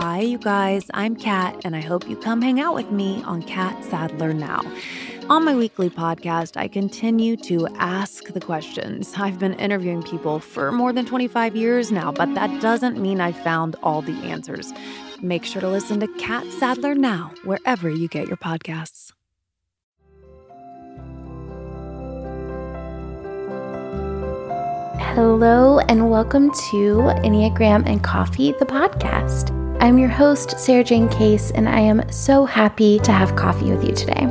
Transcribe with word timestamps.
Hi, 0.00 0.20
you 0.20 0.38
guys. 0.38 0.86
I'm 0.94 1.14
Kat, 1.14 1.60
and 1.62 1.76
I 1.76 1.82
hope 1.82 2.08
you 2.08 2.16
come 2.16 2.40
hang 2.40 2.58
out 2.58 2.74
with 2.74 2.90
me 2.90 3.22
on 3.24 3.42
Kat 3.42 3.84
Sadler 3.84 4.32
Now. 4.32 4.62
On 5.28 5.44
my 5.44 5.54
weekly 5.54 5.90
podcast, 5.90 6.56
I 6.56 6.68
continue 6.68 7.36
to 7.36 7.68
ask 7.76 8.24
the 8.24 8.40
questions. 8.40 9.12
I've 9.18 9.38
been 9.38 9.52
interviewing 9.52 10.02
people 10.02 10.40
for 10.40 10.72
more 10.72 10.94
than 10.94 11.04
25 11.04 11.54
years 11.54 11.92
now, 11.92 12.12
but 12.12 12.34
that 12.34 12.62
doesn't 12.62 12.98
mean 12.98 13.20
I've 13.20 13.36
found 13.40 13.76
all 13.82 14.00
the 14.00 14.14
answers. 14.22 14.72
Make 15.20 15.44
sure 15.44 15.60
to 15.60 15.68
listen 15.68 16.00
to 16.00 16.08
Kat 16.18 16.46
Sadler 16.46 16.94
Now, 16.94 17.34
wherever 17.44 17.90
you 17.90 18.08
get 18.08 18.26
your 18.26 18.38
podcasts. 18.38 19.12
Hello, 24.98 25.78
and 25.80 26.10
welcome 26.10 26.50
to 26.70 27.12
Enneagram 27.22 27.86
and 27.86 28.02
Coffee, 28.02 28.52
the 28.52 28.64
podcast. 28.64 29.59
I'm 29.80 29.96
your 29.96 30.10
host, 30.10 30.60
Sarah 30.60 30.84
Jane 30.84 31.08
Case, 31.08 31.52
and 31.52 31.66
I 31.66 31.80
am 31.80 32.06
so 32.12 32.44
happy 32.44 32.98
to 32.98 33.12
have 33.12 33.34
coffee 33.34 33.72
with 33.72 33.82
you 33.82 33.94
today. 33.94 34.26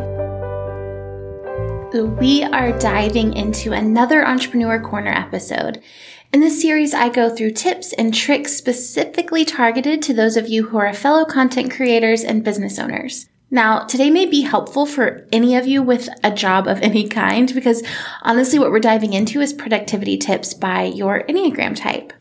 We 2.20 2.44
are 2.44 2.78
diving 2.78 3.34
into 3.34 3.72
another 3.72 4.24
Entrepreneur 4.24 4.80
Corner 4.80 5.10
episode. 5.10 5.82
In 6.32 6.40
this 6.40 6.62
series, 6.62 6.94
I 6.94 7.10
go 7.10 7.36
through 7.36 7.54
tips 7.54 7.94
and 7.94 8.14
tricks 8.14 8.54
specifically 8.54 9.44
targeted 9.44 10.04
to 10.04 10.14
those 10.14 10.38
of 10.38 10.48
you 10.48 10.68
who 10.68 10.78
are 10.78 10.94
fellow 10.94 11.26
content 11.26 11.72
creators 11.72 12.24
and 12.24 12.44
business 12.44 12.78
owners. 12.78 13.28
Now, 13.50 13.80
today 13.80 14.12
may 14.12 14.28
be 14.28 14.42
helpful 14.42 14.86
for 14.86 15.28
any 15.32 15.56
of 15.56 15.66
you 15.66 15.82
with 15.82 16.10
a 16.24 16.30
job 16.30 16.68
of 16.68 16.80
any 16.84 17.08
kind 17.08 17.52
because 17.52 17.82
honestly, 18.22 18.60
what 18.60 18.70
we're 18.70 18.80
diving 18.80 19.14
into 19.14 19.42
is 19.42 19.52
productivity 19.52 20.16
tips 20.16 20.54
by 20.54 20.84
your 20.84 21.24
Enneagram 21.24 21.76
type. 21.76 22.14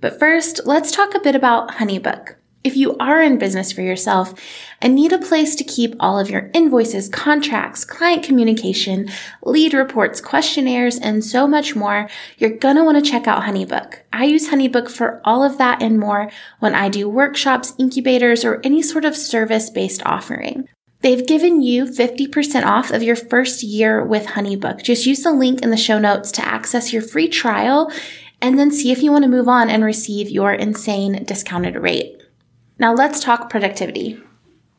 But 0.00 0.20
first, 0.20 0.60
let's 0.64 0.92
talk 0.92 1.16
a 1.16 1.20
bit 1.20 1.34
about 1.34 1.72
Honeybook. 1.72 2.36
If 2.64 2.76
you 2.76 2.96
are 2.98 3.22
in 3.22 3.38
business 3.38 3.70
for 3.70 3.82
yourself 3.82 4.34
and 4.82 4.94
need 4.94 5.12
a 5.12 5.18
place 5.18 5.54
to 5.54 5.64
keep 5.64 5.94
all 6.00 6.18
of 6.18 6.28
your 6.28 6.50
invoices, 6.52 7.08
contracts, 7.08 7.84
client 7.84 8.24
communication, 8.24 9.08
lead 9.42 9.72
reports, 9.72 10.20
questionnaires, 10.20 10.98
and 10.98 11.24
so 11.24 11.46
much 11.46 11.76
more, 11.76 12.08
you're 12.36 12.56
gonna 12.56 12.84
wanna 12.84 13.00
check 13.00 13.28
out 13.28 13.44
Honeybook. 13.44 14.00
I 14.12 14.24
use 14.24 14.48
Honeybook 14.48 14.90
for 14.90 15.20
all 15.24 15.44
of 15.44 15.56
that 15.58 15.80
and 15.80 16.00
more 16.00 16.30
when 16.58 16.74
I 16.74 16.88
do 16.88 17.08
workshops, 17.08 17.74
incubators, 17.78 18.44
or 18.44 18.60
any 18.64 18.82
sort 18.82 19.04
of 19.04 19.16
service 19.16 19.70
based 19.70 20.02
offering. 20.04 20.68
They've 21.00 21.24
given 21.24 21.62
you 21.62 21.86
50% 21.86 22.66
off 22.66 22.90
of 22.90 23.04
your 23.04 23.14
first 23.14 23.62
year 23.62 24.04
with 24.04 24.26
Honeybook. 24.26 24.82
Just 24.82 25.06
use 25.06 25.22
the 25.22 25.32
link 25.32 25.62
in 25.62 25.70
the 25.70 25.76
show 25.76 26.00
notes 26.00 26.32
to 26.32 26.44
access 26.44 26.92
your 26.92 27.02
free 27.02 27.28
trial 27.28 27.92
and 28.42 28.58
then 28.58 28.72
see 28.72 28.90
if 28.90 29.00
you 29.00 29.12
want 29.12 29.22
to 29.22 29.30
move 29.30 29.48
on 29.48 29.70
and 29.70 29.84
receive 29.84 30.28
your 30.28 30.52
insane 30.52 31.24
discounted 31.24 31.76
rate. 31.76 32.17
Now 32.78 32.94
let's 32.94 33.20
talk 33.20 33.50
productivity. 33.50 34.22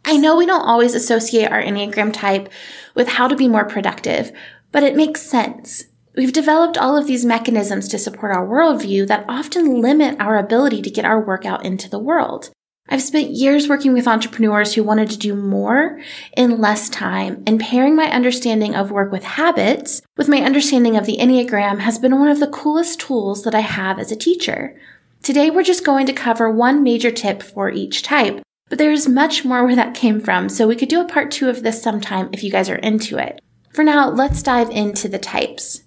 I 0.05 0.17
know 0.17 0.37
we 0.37 0.45
don't 0.45 0.65
always 0.65 0.95
associate 0.95 1.51
our 1.51 1.61
Enneagram 1.61 2.13
type 2.13 2.49
with 2.95 3.09
how 3.09 3.27
to 3.27 3.35
be 3.35 3.47
more 3.47 3.65
productive, 3.65 4.31
but 4.71 4.83
it 4.83 4.95
makes 4.95 5.21
sense. 5.21 5.85
We've 6.15 6.33
developed 6.33 6.77
all 6.77 6.97
of 6.97 7.07
these 7.07 7.25
mechanisms 7.25 7.87
to 7.89 7.99
support 7.99 8.31
our 8.31 8.47
worldview 8.47 9.07
that 9.07 9.25
often 9.27 9.81
limit 9.81 10.15
our 10.19 10.37
ability 10.37 10.81
to 10.81 10.89
get 10.89 11.05
our 11.05 11.23
work 11.23 11.45
out 11.45 11.65
into 11.65 11.89
the 11.89 11.99
world. 11.99 12.51
I've 12.91 13.03
spent 13.03 13.31
years 13.31 13.69
working 13.69 13.93
with 13.93 14.07
entrepreneurs 14.07 14.73
who 14.73 14.83
wanted 14.83 15.11
to 15.11 15.17
do 15.17 15.35
more 15.35 16.01
in 16.35 16.59
less 16.59 16.89
time, 16.89 17.43
and 17.45 17.59
pairing 17.59 17.95
my 17.95 18.09
understanding 18.09 18.75
of 18.75 18.89
work 18.89 19.11
with 19.11 19.23
habits 19.23 20.01
with 20.17 20.27
my 20.27 20.41
understanding 20.41 20.97
of 20.97 21.05
the 21.05 21.17
Enneagram 21.17 21.79
has 21.79 21.99
been 21.99 22.17
one 22.17 22.29
of 22.29 22.39
the 22.39 22.47
coolest 22.47 22.99
tools 22.99 23.43
that 23.43 23.53
I 23.53 23.59
have 23.59 23.99
as 23.99 24.11
a 24.11 24.15
teacher. 24.15 24.75
Today, 25.21 25.49
we're 25.49 25.63
just 25.63 25.85
going 25.85 26.05
to 26.05 26.13
cover 26.13 26.49
one 26.49 26.81
major 26.81 27.11
tip 27.11 27.43
for 27.43 27.69
each 27.69 28.03
type, 28.03 28.41
but 28.69 28.77
there's 28.77 29.07
much 29.07 29.43
more 29.43 29.65
where 29.65 29.75
that 29.75 29.93
came 29.93 30.21
from, 30.21 30.47
so 30.47 30.67
we 30.67 30.75
could 30.75 30.89
do 30.89 31.01
a 31.01 31.07
part 31.07 31.29
two 31.29 31.49
of 31.49 31.61
this 31.61 31.81
sometime 31.81 32.29
if 32.31 32.43
you 32.43 32.49
guys 32.49 32.69
are 32.69 32.77
into 32.77 33.17
it. 33.17 33.41
For 33.73 33.83
now, 33.83 34.09
let's 34.09 34.41
dive 34.41 34.69
into 34.69 35.09
the 35.09 35.19
types. 35.19 35.83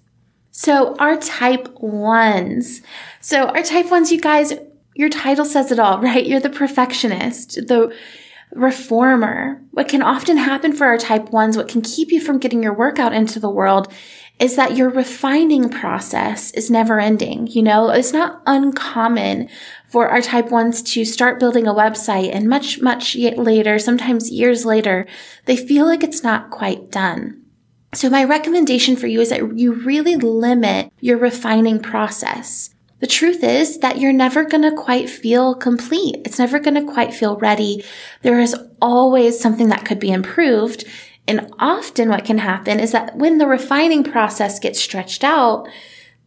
So, 0.51 0.95
our 0.97 1.17
type 1.17 1.67
ones. 1.79 2.81
So, 3.21 3.47
our 3.47 3.63
type 3.63 3.89
ones, 3.89 4.11
you 4.11 4.21
guys, 4.21 4.53
your 4.95 5.09
title 5.09 5.45
says 5.45 5.71
it 5.71 5.79
all, 5.79 5.99
right? 6.01 6.25
You're 6.25 6.39
the 6.39 6.49
perfectionist, 6.49 7.55
the 7.67 7.93
reformer. 8.53 9.61
What 9.71 9.89
can 9.89 10.03
often 10.03 10.37
happen 10.37 10.73
for 10.73 10.85
our 10.85 10.99
type 10.99 11.31
ones, 11.31 11.57
what 11.57 11.67
can 11.67 11.81
keep 11.81 12.11
you 12.11 12.21
from 12.21 12.37
getting 12.37 12.61
your 12.61 12.73
work 12.73 12.99
out 12.99 13.13
into 13.13 13.39
the 13.39 13.49
world 13.49 13.91
is 14.39 14.55
that 14.55 14.75
your 14.75 14.89
refining 14.89 15.69
process 15.69 16.51
is 16.51 16.71
never 16.71 16.99
ending. 16.99 17.47
You 17.47 17.63
know, 17.63 17.89
it's 17.89 18.13
not 18.13 18.41
uncommon 18.45 19.47
for 19.87 20.09
our 20.09 20.21
type 20.21 20.49
ones 20.49 20.81
to 20.81 21.05
start 21.05 21.39
building 21.39 21.67
a 21.67 21.73
website 21.73 22.33
and 22.33 22.49
much, 22.49 22.81
much 22.81 23.15
later, 23.15 23.79
sometimes 23.79 24.31
years 24.31 24.65
later, 24.65 25.05
they 25.45 25.55
feel 25.55 25.85
like 25.85 26.03
it's 26.03 26.23
not 26.23 26.49
quite 26.49 26.89
done. 26.91 27.43
So 27.93 28.09
my 28.09 28.23
recommendation 28.23 28.95
for 28.95 29.05
you 29.05 29.21
is 29.21 29.29
that 29.29 29.57
you 29.57 29.73
really 29.73 30.15
limit 30.15 30.91
your 30.99 31.17
refining 31.17 31.79
process. 31.79 32.71
The 32.99 33.07
truth 33.07 33.43
is 33.43 33.79
that 33.79 33.99
you're 33.99 34.13
never 34.13 34.45
going 34.45 34.63
to 34.63 34.71
quite 34.71 35.09
feel 35.09 35.55
complete. 35.55 36.21
It's 36.25 36.39
never 36.39 36.57
going 36.57 36.75
to 36.75 36.91
quite 36.91 37.13
feel 37.13 37.37
ready. 37.37 37.83
There 38.21 38.39
is 38.39 38.55
always 38.81 39.39
something 39.39 39.69
that 39.69 39.85
could 39.85 39.99
be 39.99 40.09
improved. 40.09 40.85
And 41.27 41.51
often 41.59 42.09
what 42.09 42.25
can 42.25 42.39
happen 42.39 42.79
is 42.79 42.91
that 42.91 43.15
when 43.15 43.37
the 43.37 43.47
refining 43.47 44.03
process 44.03 44.59
gets 44.59 44.79
stretched 44.79 45.23
out, 45.23 45.67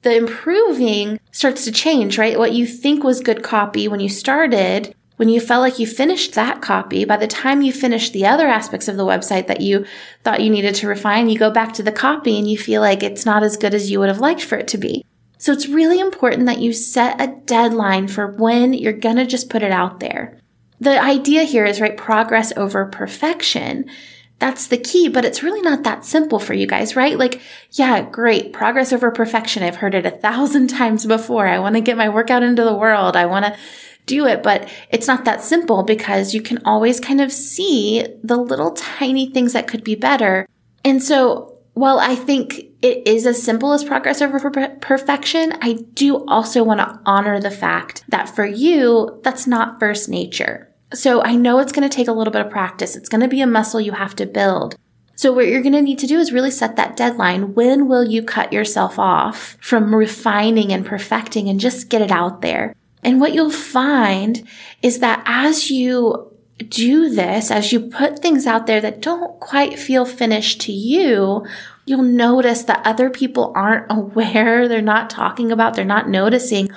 the 0.03 0.17
improving 0.17 1.21
starts 1.33 1.65
to 1.65 1.73
change, 1.73 2.19
right? 2.19 2.39
What 2.39 2.53
you 2.53 2.67
think 2.67 3.03
was 3.03 3.21
good 3.21 3.43
copy 3.43 3.89
when 3.89 4.01
you 4.01 4.09
started, 4.09 4.95
when 5.17 5.29
you 5.29 5.41
felt 5.41 5.63
like 5.63 5.79
you 5.79 5.87
finished 5.87 6.35
that 6.35 6.63
copy, 6.63 7.05
by 7.05 7.17
the 7.17 7.27
time 7.27 7.63
you 7.63 7.73
finish 7.73 8.11
the 8.11 8.27
other 8.27 8.47
aspects 8.47 8.89
of 8.89 8.97
the 8.97 9.05
website 9.05 9.47
that 9.49 9.61
you 9.61 9.85
thought 10.23 10.43
you 10.43 10.51
needed 10.51 10.75
to 10.77 10.89
refine, 10.89 11.29
you 11.29 11.39
go 11.39 11.51
back 11.51 11.73
to 11.75 11.83
the 11.83 11.93
copy 11.93 12.39
and 12.39 12.49
you 12.49 12.57
feel 12.57 12.81
like 12.81 13.03
it's 13.03 13.27
not 13.27 13.43
as 13.43 13.57
good 13.57 13.75
as 13.75 13.91
you 13.91 13.99
would 13.99 14.09
have 14.09 14.21
liked 14.21 14.43
for 14.43 14.57
it 14.57 14.69
to 14.69 14.79
be. 14.79 15.05
So 15.39 15.53
it's 15.53 15.69
really 15.69 16.01
important 16.01 16.47
that 16.47 16.61
you 16.61 16.73
set 16.73 17.21
a 17.21 17.35
deadline 17.45 18.09
for 18.09 18.27
when 18.27 18.73
you're 18.73 18.93
going 18.93 19.17
to 19.17 19.27
just 19.27 19.51
put 19.51 19.63
it 19.63 19.73
out 19.73 20.01
there. 20.01 20.39
The 20.81 21.01
idea 21.03 21.45
here 21.45 21.65
is 21.65 21.81
right 21.81 21.97
progress 21.97 22.53
over 22.57 22.87
perfection. 22.87 23.91
That's 24.39 24.67
the 24.67 24.77
key, 24.77 25.09
but 25.09 25.25
it's 25.25 25.43
really 25.43 25.63
not 25.63 25.83
that 25.85 26.05
simple 26.05 26.39
for 26.39 26.53
you 26.53 26.67
guys, 26.67 26.95
right? 26.95 27.19
Like, 27.19 27.41
yeah, 27.73 28.03
great. 28.03 28.53
Progress 28.53 28.93
over 28.93 29.11
perfection. 29.11 29.63
I've 29.63 29.77
heard 29.77 29.95
it 29.95 30.05
a 30.05 30.11
thousand 30.11 30.69
times 30.69 31.07
before. 31.07 31.47
I 31.47 31.59
want 31.59 31.75
to 31.77 31.81
get 31.81 31.97
my 31.97 32.09
work 32.09 32.31
out 32.31 32.43
into 32.43 32.65
the 32.65 32.75
world. 32.75 33.17
I 33.17 33.27
want 33.27 33.47
to 33.47 33.57
do 34.05 34.27
it, 34.27 34.43
but 34.43 34.69
it's 34.91 35.07
not 35.07 35.25
that 35.25 35.43
simple 35.43 35.83
because 35.83 36.35
you 36.35 36.41
can 36.41 36.61
always 36.65 37.01
kind 37.01 37.21
of 37.21 37.33
see 37.33 38.07
the 38.23 38.37
little 38.37 38.73
tiny 38.73 39.31
things 39.31 39.53
that 39.53 39.67
could 39.67 39.83
be 39.83 39.95
better. 39.95 40.47
And 40.85 41.03
so 41.03 41.59
while 41.73 41.99
I 41.99 42.15
think 42.15 42.55
it 42.83 43.07
is 43.07 43.27
as 43.27 43.43
simple 43.43 43.73
as 43.73 43.85
progress 43.85 44.23
over 44.23 44.39
per- 44.39 44.77
perfection, 44.77 45.55
I 45.61 45.79
do 45.95 46.25
also 46.27 46.63
want 46.63 46.81
to 46.81 47.01
honor 47.05 47.41
the 47.41 47.51
fact 47.51 48.05
that 48.09 48.29
for 48.29 48.47
you, 48.47 49.21
that's 49.25 49.47
not 49.47 49.81
first 49.81 50.09
nature. 50.09 50.73
So 50.97 51.23
I 51.23 51.37
know 51.37 51.59
it's 51.59 51.73
going 51.73 51.89
to 51.89 51.95
take 51.95 52.09
a 52.09 52.13
little 52.13 52.33
bit 52.33 52.45
of 52.45 52.51
practice. 52.51 52.97
It's 52.97 53.09
going 53.09 53.21
to 53.21 53.29
be 53.29 53.43
a 53.43 53.47
muscle 53.47 53.81
you 53.81 53.93
have 53.93 54.17
to 54.17 54.27
build. 54.27 54.77
So 55.15 55.33
what 55.33 55.47
you're 55.47 55.63
going 55.63 55.73
to 55.75 55.83
need 55.83 55.99
to 56.01 56.07
do 56.07 56.19
is 56.19 56.33
really 56.33 56.51
set 56.51 56.77
that 56.77 56.97
deadline. 56.97 57.55
When 57.55 57.89
will 57.89 58.05
you 58.05 58.23
cut 58.23 58.53
yourself 58.53 58.99
off 58.99 59.57
from 59.61 59.95
refining 59.95 60.73
and 60.73 60.85
perfecting 60.85 61.49
and 61.49 61.61
just 61.61 61.89
get 61.89 62.03
it 62.03 62.11
out 62.11 62.43
there? 62.43 62.75
And 63.03 63.21
what 63.21 63.35
you'll 63.35 63.51
find 63.51 64.47
is 64.83 64.99
that 65.01 65.23
as 65.27 65.71
you 65.71 66.33
do 66.69 67.11
this, 67.11 67.51
as 67.51 67.73
you 67.73 67.81
put 67.81 68.19
things 68.19 68.47
out 68.47 68.67
there 68.67 68.81
that 68.81 69.01
don't 69.01 69.39
quite 69.41 69.79
feel 69.79 70.05
finished 70.05 70.61
to 70.63 70.73
you, 70.73 71.47
you'll 71.85 72.03
notice 72.03 72.65
that 72.65 72.85
other 72.87 73.11
people 73.11 73.53
aren't 73.55 73.87
aware. 73.91 74.69
They're 74.69 74.83
not 74.83 75.11
talking 75.11 75.53
about, 75.53 75.75
they're 75.75 75.85
not 75.85 76.09
noticing 76.09 76.71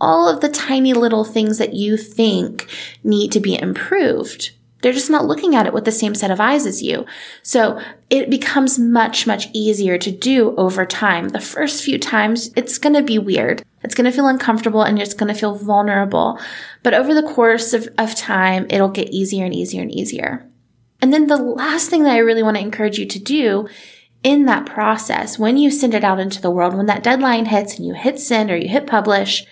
all 0.00 0.28
of 0.28 0.40
the 0.40 0.48
tiny 0.48 0.92
little 0.92 1.24
things 1.24 1.58
that 1.58 1.74
you 1.74 1.96
think 1.96 2.68
need 3.02 3.32
to 3.32 3.40
be 3.40 3.60
improved. 3.60 4.52
They're 4.80 4.92
just 4.92 5.10
not 5.10 5.26
looking 5.26 5.56
at 5.56 5.66
it 5.66 5.72
with 5.72 5.84
the 5.84 5.92
same 5.92 6.14
set 6.14 6.30
of 6.30 6.40
eyes 6.40 6.64
as 6.64 6.82
you. 6.82 7.04
So 7.42 7.80
it 8.10 8.30
becomes 8.30 8.78
much, 8.78 9.26
much 9.26 9.48
easier 9.52 9.98
to 9.98 10.12
do 10.12 10.54
over 10.56 10.86
time. 10.86 11.30
The 11.30 11.40
first 11.40 11.82
few 11.82 11.98
times, 11.98 12.52
it's 12.54 12.78
going 12.78 12.94
to 12.94 13.02
be 13.02 13.18
weird. 13.18 13.64
It's 13.82 13.94
going 13.94 14.04
to 14.08 14.14
feel 14.14 14.28
uncomfortable 14.28 14.82
and 14.82 15.00
it's 15.00 15.14
going 15.14 15.32
to 15.32 15.38
feel 15.38 15.56
vulnerable. 15.56 16.38
But 16.84 16.94
over 16.94 17.12
the 17.12 17.24
course 17.24 17.72
of, 17.72 17.88
of 17.98 18.14
time, 18.14 18.66
it'll 18.70 18.88
get 18.88 19.10
easier 19.10 19.44
and 19.44 19.54
easier 19.54 19.82
and 19.82 19.92
easier. 19.92 20.48
And 21.00 21.12
then 21.12 21.26
the 21.26 21.36
last 21.36 21.90
thing 21.90 22.04
that 22.04 22.14
I 22.14 22.18
really 22.18 22.42
want 22.42 22.56
to 22.56 22.62
encourage 22.62 22.98
you 22.98 23.06
to 23.06 23.18
do 23.18 23.68
in 24.22 24.46
that 24.46 24.66
process, 24.66 25.38
when 25.38 25.56
you 25.56 25.70
send 25.70 25.94
it 25.94 26.04
out 26.04 26.18
into 26.20 26.40
the 26.40 26.50
world, 26.50 26.76
when 26.76 26.86
that 26.86 27.04
deadline 27.04 27.46
hits 27.46 27.76
and 27.76 27.86
you 27.86 27.94
hit 27.94 28.18
send 28.18 28.50
or 28.50 28.56
you 28.56 28.68
hit 28.68 28.86
publish, 28.86 29.44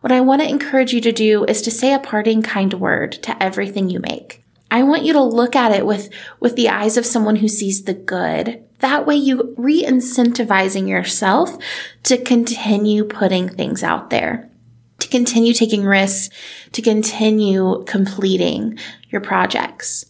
what 0.00 0.12
I 0.12 0.20
want 0.20 0.42
to 0.42 0.48
encourage 0.48 0.92
you 0.92 1.00
to 1.00 1.12
do 1.12 1.44
is 1.44 1.62
to 1.62 1.70
say 1.70 1.92
a 1.92 1.98
parting 1.98 2.42
kind 2.42 2.74
word 2.74 3.12
to 3.22 3.42
everything 3.42 3.90
you 3.90 4.00
make. 4.00 4.44
I 4.70 4.82
want 4.82 5.04
you 5.04 5.12
to 5.12 5.22
look 5.22 5.54
at 5.56 5.72
it 5.72 5.86
with, 5.86 6.10
with 6.40 6.56
the 6.56 6.68
eyes 6.68 6.96
of 6.96 7.06
someone 7.06 7.36
who 7.36 7.48
sees 7.48 7.84
the 7.84 7.94
good. 7.94 8.62
That 8.80 9.06
way 9.06 9.14
you 9.14 9.54
re-incentivizing 9.56 10.88
yourself 10.88 11.56
to 12.02 12.18
continue 12.18 13.04
putting 13.04 13.48
things 13.48 13.82
out 13.82 14.10
there. 14.10 14.50
to 14.98 15.08
continue 15.08 15.52
taking 15.52 15.84
risks, 15.84 16.34
to 16.72 16.82
continue 16.82 17.84
completing 17.86 18.78
your 19.10 19.20
projects. 19.20 20.06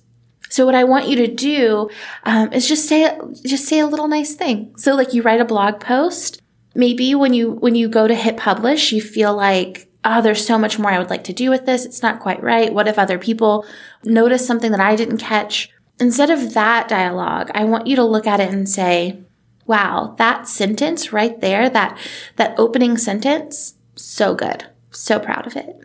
So 0.48 0.64
what 0.64 0.74
I 0.74 0.84
want 0.84 1.08
you 1.08 1.16
to 1.16 1.26
do 1.26 1.90
um, 2.24 2.52
is 2.52 2.68
just 2.68 2.88
say 2.88 3.16
just 3.44 3.66
say 3.66 3.80
a 3.80 3.86
little 3.86 4.08
nice 4.08 4.34
thing. 4.34 4.74
So 4.76 4.94
like 4.94 5.12
you 5.12 5.22
write 5.22 5.40
a 5.40 5.44
blog 5.44 5.80
post. 5.80 6.40
Maybe 6.76 7.14
when 7.14 7.34
you 7.34 7.52
when 7.52 7.74
you 7.74 7.88
go 7.88 8.06
to 8.06 8.14
hit 8.14 8.36
publish, 8.36 8.92
you 8.92 9.00
feel 9.00 9.34
like 9.34 9.88
oh, 10.06 10.22
there's 10.22 10.46
so 10.46 10.56
much 10.56 10.78
more 10.78 10.90
I 10.90 10.98
would 10.98 11.10
like 11.10 11.24
to 11.24 11.32
do 11.32 11.50
with 11.50 11.66
this. 11.66 11.84
It's 11.84 12.02
not 12.02 12.20
quite 12.20 12.42
right. 12.42 12.72
What 12.72 12.86
if 12.86 12.98
other 12.98 13.18
people 13.18 13.66
notice 14.04 14.46
something 14.46 14.70
that 14.70 14.80
I 14.80 14.94
didn't 14.94 15.18
catch? 15.18 15.68
Instead 15.98 16.30
of 16.30 16.54
that 16.54 16.88
dialogue, 16.88 17.50
I 17.54 17.64
want 17.64 17.88
you 17.88 17.96
to 17.96 18.04
look 18.04 18.26
at 18.26 18.38
it 18.38 18.52
and 18.52 18.68
say, 18.68 19.18
wow, 19.66 20.14
that 20.18 20.46
sentence 20.46 21.12
right 21.12 21.40
there, 21.40 21.68
that, 21.68 21.98
that 22.36 22.58
opening 22.58 22.96
sentence, 22.96 23.74
so 23.96 24.34
good. 24.34 24.64
So 24.90 25.18
proud 25.18 25.46
of 25.46 25.56
it. 25.56 25.76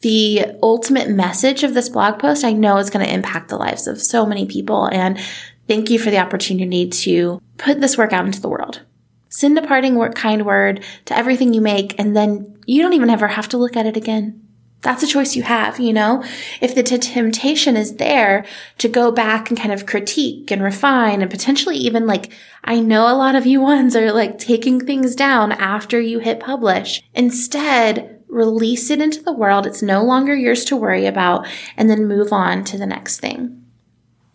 The 0.00 0.56
ultimate 0.62 1.10
message 1.10 1.62
of 1.62 1.74
this 1.74 1.88
blog 1.88 2.18
post 2.18 2.44
I 2.44 2.52
know 2.52 2.78
is 2.78 2.90
going 2.90 3.04
to 3.04 3.12
impact 3.12 3.48
the 3.48 3.58
lives 3.58 3.86
of 3.86 4.00
so 4.00 4.24
many 4.24 4.46
people. 4.46 4.86
And 4.86 5.18
thank 5.68 5.90
you 5.90 5.98
for 5.98 6.10
the 6.10 6.18
opportunity 6.18 6.88
to 6.88 7.42
put 7.58 7.80
this 7.80 7.98
work 7.98 8.12
out 8.12 8.24
into 8.24 8.40
the 8.40 8.48
world. 8.48 8.82
Send 9.36 9.58
a 9.58 9.66
parting 9.66 9.96
word, 9.96 10.14
kind 10.14 10.46
word 10.46 10.82
to 11.04 11.14
everything 11.14 11.52
you 11.52 11.60
make, 11.60 11.94
and 12.00 12.16
then 12.16 12.58
you 12.64 12.80
don't 12.80 12.94
even 12.94 13.10
ever 13.10 13.28
have 13.28 13.50
to 13.50 13.58
look 13.58 13.76
at 13.76 13.84
it 13.84 13.94
again. 13.94 14.40
That's 14.80 15.02
a 15.02 15.06
choice 15.06 15.36
you 15.36 15.42
have, 15.42 15.78
you 15.78 15.92
know? 15.92 16.24
If 16.62 16.74
the 16.74 16.82
t- 16.82 16.96
temptation 16.96 17.76
is 17.76 17.96
there 17.96 18.46
to 18.78 18.88
go 18.88 19.12
back 19.12 19.50
and 19.50 19.58
kind 19.58 19.74
of 19.74 19.84
critique 19.84 20.50
and 20.50 20.62
refine 20.62 21.20
and 21.20 21.30
potentially 21.30 21.76
even 21.76 22.06
like, 22.06 22.32
I 22.64 22.80
know 22.80 23.02
a 23.02 23.12
lot 23.12 23.34
of 23.34 23.44
you 23.44 23.60
ones 23.60 23.94
are 23.94 24.10
like 24.10 24.38
taking 24.38 24.80
things 24.80 25.14
down 25.14 25.52
after 25.52 26.00
you 26.00 26.18
hit 26.20 26.40
publish. 26.40 27.02
Instead, 27.12 28.24
release 28.28 28.88
it 28.88 29.02
into 29.02 29.22
the 29.22 29.34
world. 29.34 29.66
It's 29.66 29.82
no 29.82 30.02
longer 30.02 30.34
yours 30.34 30.64
to 30.64 30.76
worry 30.76 31.04
about 31.04 31.46
and 31.76 31.90
then 31.90 32.08
move 32.08 32.32
on 32.32 32.64
to 32.64 32.78
the 32.78 32.86
next 32.86 33.20
thing. 33.20 33.66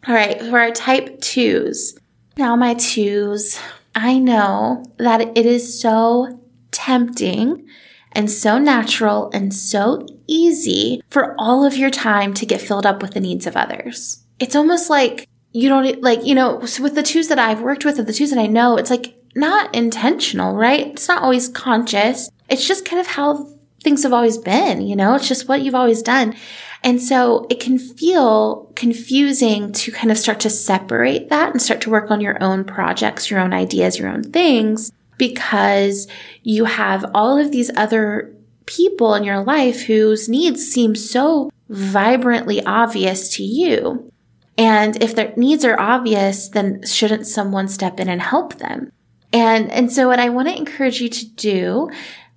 All 0.08 0.14
right. 0.14 0.40
For 0.40 0.60
our 0.60 0.72
type 0.72 1.22
twos. 1.22 1.98
Now 2.38 2.56
my 2.56 2.76
twos, 2.76 3.60
I 3.96 4.20
know 4.20 4.86
that 4.98 5.38
it 5.38 5.46
is 5.46 5.80
so 5.80 6.40
tempting 6.72 7.68
and 8.14 8.30
so 8.30 8.58
natural 8.58 9.30
and 9.34 9.54
so 9.54 10.06
easy 10.28 11.02
for 11.10 11.36
all 11.38 11.66
of 11.66 11.78
your 11.78 11.90
time 11.90 12.34
to 12.36 12.46
get 12.46 12.62
filled 12.62 12.86
up 12.86 13.02
with 13.02 13.12
the 13.12 13.20
needs 13.20 13.48
of 13.48 13.56
others. 13.56 14.24
It's 14.40 14.56
almost 14.56 14.90
like 14.90 15.28
you 15.52 15.70
don't 15.70 16.02
like, 16.02 16.26
you 16.26 16.36
know, 16.36 16.58
with 16.58 16.96
the 16.96 17.04
twos 17.04 17.28
that 17.28 17.40
I've 17.40 17.62
worked 17.62 17.86
with 17.86 18.00
and 18.00 18.08
the 18.08 18.14
twos 18.14 18.30
that 18.32 18.40
I 18.40 18.48
know, 18.48 18.78
it's 18.78 18.90
like 18.90 19.16
not 19.36 19.74
intentional, 19.76 20.56
right? 20.56 20.88
It's 20.88 21.08
not 21.08 21.22
always 21.22 21.50
conscious. 21.50 22.30
It's 22.50 22.68
just 22.68 22.86
kind 22.86 23.00
of 23.00 23.08
how 23.08 23.50
things 23.84 24.04
have 24.04 24.14
always 24.14 24.38
been, 24.38 24.82
you 24.82 24.96
know, 24.96 25.16
it's 25.16 25.28
just 25.28 25.48
what 25.48 25.62
you've 25.62 25.76
always 25.76 26.02
done. 26.02 26.36
And 26.84 27.02
so 27.02 27.46
it 27.50 27.60
can 27.60 27.78
feel 27.78 28.72
confusing 28.76 29.72
to 29.74 29.92
kind 29.92 30.12
of 30.12 30.18
start 30.18 30.40
to 30.42 30.50
separate 30.50 31.30
that 31.30 31.52
and 31.52 31.62
start 31.62 31.82
to 31.82 31.92
work 31.92 32.10
on 32.10 32.22
your 32.22 32.42
own 32.42 32.64
projects, 32.64 33.30
your 33.30 33.40
own 33.40 33.54
ideas, 33.54 34.00
your 34.00 34.10
own 34.10 34.24
things, 34.24 34.92
because 35.18 36.08
you 36.42 36.66
have 36.66 37.06
all 37.14 37.38
of 37.38 37.52
these 37.52 37.70
other 37.76 38.34
people 38.66 39.14
in 39.14 39.24
your 39.24 39.44
life 39.44 39.84
whose 39.84 40.28
needs 40.28 40.68
seem 40.68 40.96
so 40.96 41.52
vibrantly 41.70 42.64
obvious 42.66 43.30
to 43.36 43.44
you. 43.44 44.12
And 44.58 45.02
if 45.02 45.16
their 45.16 45.34
needs 45.36 45.64
are 45.64 45.80
obvious, 45.80 46.50
then 46.50 46.86
shouldn't 46.86 47.28
someone 47.28 47.68
step 47.68 48.00
in 48.00 48.10
and 48.10 48.22
help 48.22 48.56
them? 48.56 48.92
And, 49.34 49.72
and 49.72 49.92
so 49.92 50.08
what 50.08 50.20
I 50.20 50.30
want 50.30 50.50
to 50.50 50.58
encourage 50.58 51.00
you 51.00 51.10
to 51.10 51.26
do 51.26 51.90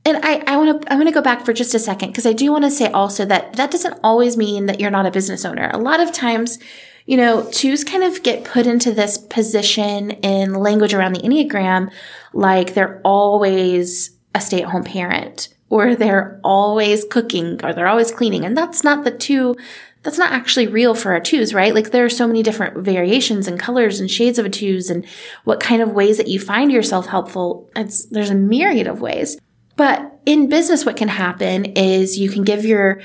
and 0.05 0.19
I, 0.23 0.43
I 0.47 0.57
want 0.57 0.83
to, 0.83 0.93
I'm 0.93 0.99
going 0.99 1.11
to 1.11 1.15
go 1.15 1.23
back 1.23 1.45
for 1.45 1.53
just 1.53 1.75
a 1.75 1.79
second 1.79 2.11
because 2.11 2.27
I 2.27 2.33
do 2.33 2.53
want 2.53 2.65
to 2.65 2.71
say 2.71 2.89
also 2.89 3.25
that 3.25 3.55
that 3.55 3.71
doesn't 3.71 3.99
always 4.05 4.37
mean 4.37 4.67
that 4.67 4.79
you're 4.79 4.91
not 4.91 5.07
a 5.07 5.11
business 5.11 5.45
owner. 5.45 5.71
A 5.73 5.79
lot 5.79 6.01
of 6.01 6.13
times, 6.13 6.59
you 7.07 7.17
know, 7.17 7.49
twos 7.51 7.85
kind 7.85 8.03
of 8.03 8.23
get 8.23 8.45
put 8.45 8.67
into 8.67 8.93
this 8.93 9.17
position 9.17 10.11
in 10.11 10.55
language 10.55 10.93
around 10.93 11.15
the 11.15 11.23
Enneagram, 11.23 11.91
like 12.33 12.75
they're 12.75 13.01
always 13.05 14.11
a 14.35 14.41
stay 14.41 14.63
at 14.63 14.69
home 14.71 14.85
parent 14.85 15.49
or 15.71 15.95
they're 15.95 16.39
always 16.45 17.05
cooking 17.11 17.61
or 17.65 17.73
they're 17.73 17.89
always 17.89 18.13
cleaning. 18.13 18.45
And 18.45 18.57
that's 18.57 18.85
not 18.85 19.05
the 19.05 19.11
two, 19.11 19.57
that's 20.03 20.19
not 20.19 20.33
actually 20.33 20.67
real 20.67 20.95
for 20.95 21.13
our 21.13 21.21
twos, 21.21 21.55
right? 21.55 21.75
Like 21.75 21.93
there 21.93 22.05
are 22.05 22.11
so 22.11 22.27
many 22.27 22.43
different 22.43 22.77
variations 22.77 23.49
and 23.49 23.59
colors 23.59 24.01
and 24.01 24.11
shades 24.11 24.39
of 24.39 24.45
a 24.45 24.51
twos 24.51 24.91
and 24.91 25.07
what 25.45 25.61
kind 25.61 25.81
of 25.81 25.93
ways 25.93 26.19
that 26.19 26.29
you 26.29 26.39
find 26.39 26.71
yourself 26.71 27.07
helpful. 27.07 27.71
It's, 27.75 28.05
there's 28.07 28.31
a 28.31 28.35
myriad 28.35 28.87
of 28.87 29.01
ways. 29.01 29.39
But 29.77 30.21
in 30.27 30.49
business, 30.49 30.87
what 30.87 30.97
can 30.97 31.09
happen 31.09 31.65
is 31.65 32.19
you 32.19 32.31
can 32.31 32.45
give 32.45 32.65
your 32.65 33.01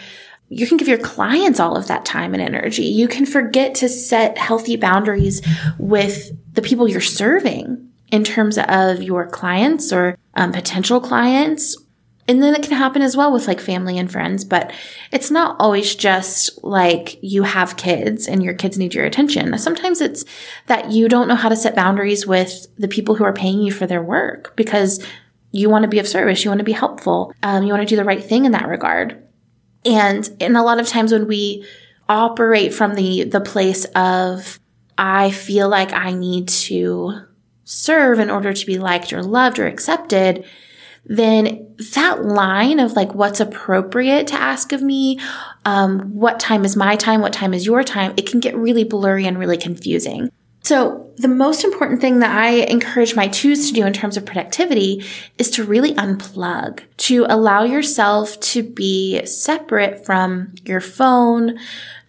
you 0.51 0.65
can 0.65 0.77
give 0.77 0.87
your 0.87 0.97
clients 0.97 1.59
all 1.59 1.77
of 1.77 1.87
that 1.87 2.05
time 2.05 2.33
and 2.33 2.41
energy. 2.41 2.85
You 2.85 3.07
can 3.07 3.27
forget 3.27 3.75
to 3.75 3.87
set 3.87 4.37
healthy 4.37 4.77
boundaries 4.77 5.45
with 5.77 6.31
the 6.53 6.63
people 6.63 6.87
you're 6.87 7.01
serving 7.01 7.87
in 8.11 8.23
terms 8.23 8.57
of 8.57 9.03
your 9.03 9.27
clients 9.27 9.93
or 9.93 10.17
um, 10.33 10.51
potential 10.51 10.99
clients. 10.99 11.77
And 12.27 12.41
then 12.41 12.55
it 12.55 12.63
can 12.63 12.77
happen 12.77 13.01
as 13.01 13.15
well 13.15 13.31
with 13.31 13.47
like 13.47 13.59
family 13.59 13.97
and 13.97 14.11
friends, 14.11 14.43
but 14.43 14.71
it's 15.11 15.31
not 15.31 15.55
always 15.59 15.95
just 15.95 16.63
like 16.63 17.17
you 17.21 17.43
have 17.43 17.77
kids 17.77 18.27
and 18.27 18.43
your 18.43 18.53
kids 18.53 18.77
need 18.77 18.93
your 18.93 19.05
attention. 19.05 19.55
Sometimes 19.57 20.01
it's 20.01 20.25
that 20.67 20.91
you 20.91 21.07
don't 21.07 21.27
know 21.27 21.35
how 21.35 21.49
to 21.49 21.55
set 21.55 21.75
boundaries 21.75 22.27
with 22.27 22.67
the 22.77 22.87
people 22.87 23.15
who 23.15 23.23
are 23.23 23.33
paying 23.33 23.61
you 23.61 23.71
for 23.71 23.87
their 23.87 24.01
work 24.01 24.55
because 24.55 25.03
you 25.51 25.69
want 25.69 25.83
to 25.83 25.89
be 25.89 25.99
of 25.99 26.07
service. 26.07 26.43
You 26.43 26.51
want 26.51 26.59
to 26.59 26.65
be 26.65 26.71
helpful. 26.71 27.33
Um, 27.43 27.63
you 27.63 27.73
want 27.73 27.81
to 27.81 27.91
do 27.91 27.95
the 27.95 28.03
right 28.03 28.23
thing 28.23 28.45
in 28.45 28.51
that 28.51 28.67
regard. 28.67 29.23
And, 29.85 30.29
and 30.39 30.57
a 30.57 30.63
lot 30.63 30.79
of 30.79 30.87
times 30.87 31.11
when 31.11 31.27
we 31.27 31.65
operate 32.07 32.73
from 32.73 32.95
the, 32.95 33.23
the 33.23 33.41
place 33.41 33.85
of, 33.95 34.59
I 34.97 35.31
feel 35.31 35.69
like 35.69 35.93
I 35.93 36.11
need 36.11 36.49
to 36.49 37.21
serve 37.63 38.19
in 38.19 38.29
order 38.29 38.51
to 38.53 38.65
be 38.65 38.77
liked 38.77 39.13
or 39.13 39.23
loved 39.23 39.59
or 39.59 39.67
accepted, 39.67 40.43
then 41.05 41.75
that 41.93 42.25
line 42.25 42.79
of 42.79 42.93
like 42.93 43.15
what's 43.15 43.39
appropriate 43.39 44.27
to 44.27 44.35
ask 44.35 44.71
of 44.71 44.81
me, 44.81 45.19
um, 45.65 46.13
what 46.13 46.39
time 46.39 46.65
is 46.65 46.75
my 46.75 46.95
time, 46.95 47.21
what 47.21 47.33
time 47.33 47.53
is 47.53 47.65
your 47.65 47.83
time, 47.83 48.13
it 48.17 48.29
can 48.29 48.39
get 48.39 48.55
really 48.55 48.83
blurry 48.83 49.25
and 49.25 49.39
really 49.39 49.57
confusing. 49.57 50.29
So, 50.61 51.05
the 51.15 51.27
most 51.27 51.65
important 51.65 51.99
thing 51.99 52.19
that 52.19 52.31
I 52.31 52.49
encourage 52.49 53.15
my 53.15 53.27
twos 53.27 53.67
to 53.67 53.73
do 53.73 53.85
in 53.85 53.91
terms 53.91 54.15
of 54.15 54.25
productivity 54.25 55.03
is 55.37 55.51
to 55.51 55.65
really 55.65 55.93
unplug, 55.95 56.81
to 56.97 57.25
allow 57.27 57.63
yourself 57.63 58.39
to 58.39 58.63
be 58.63 59.25
separate 59.25 60.05
from 60.05 60.53
your 60.63 60.79
phone, 60.79 61.59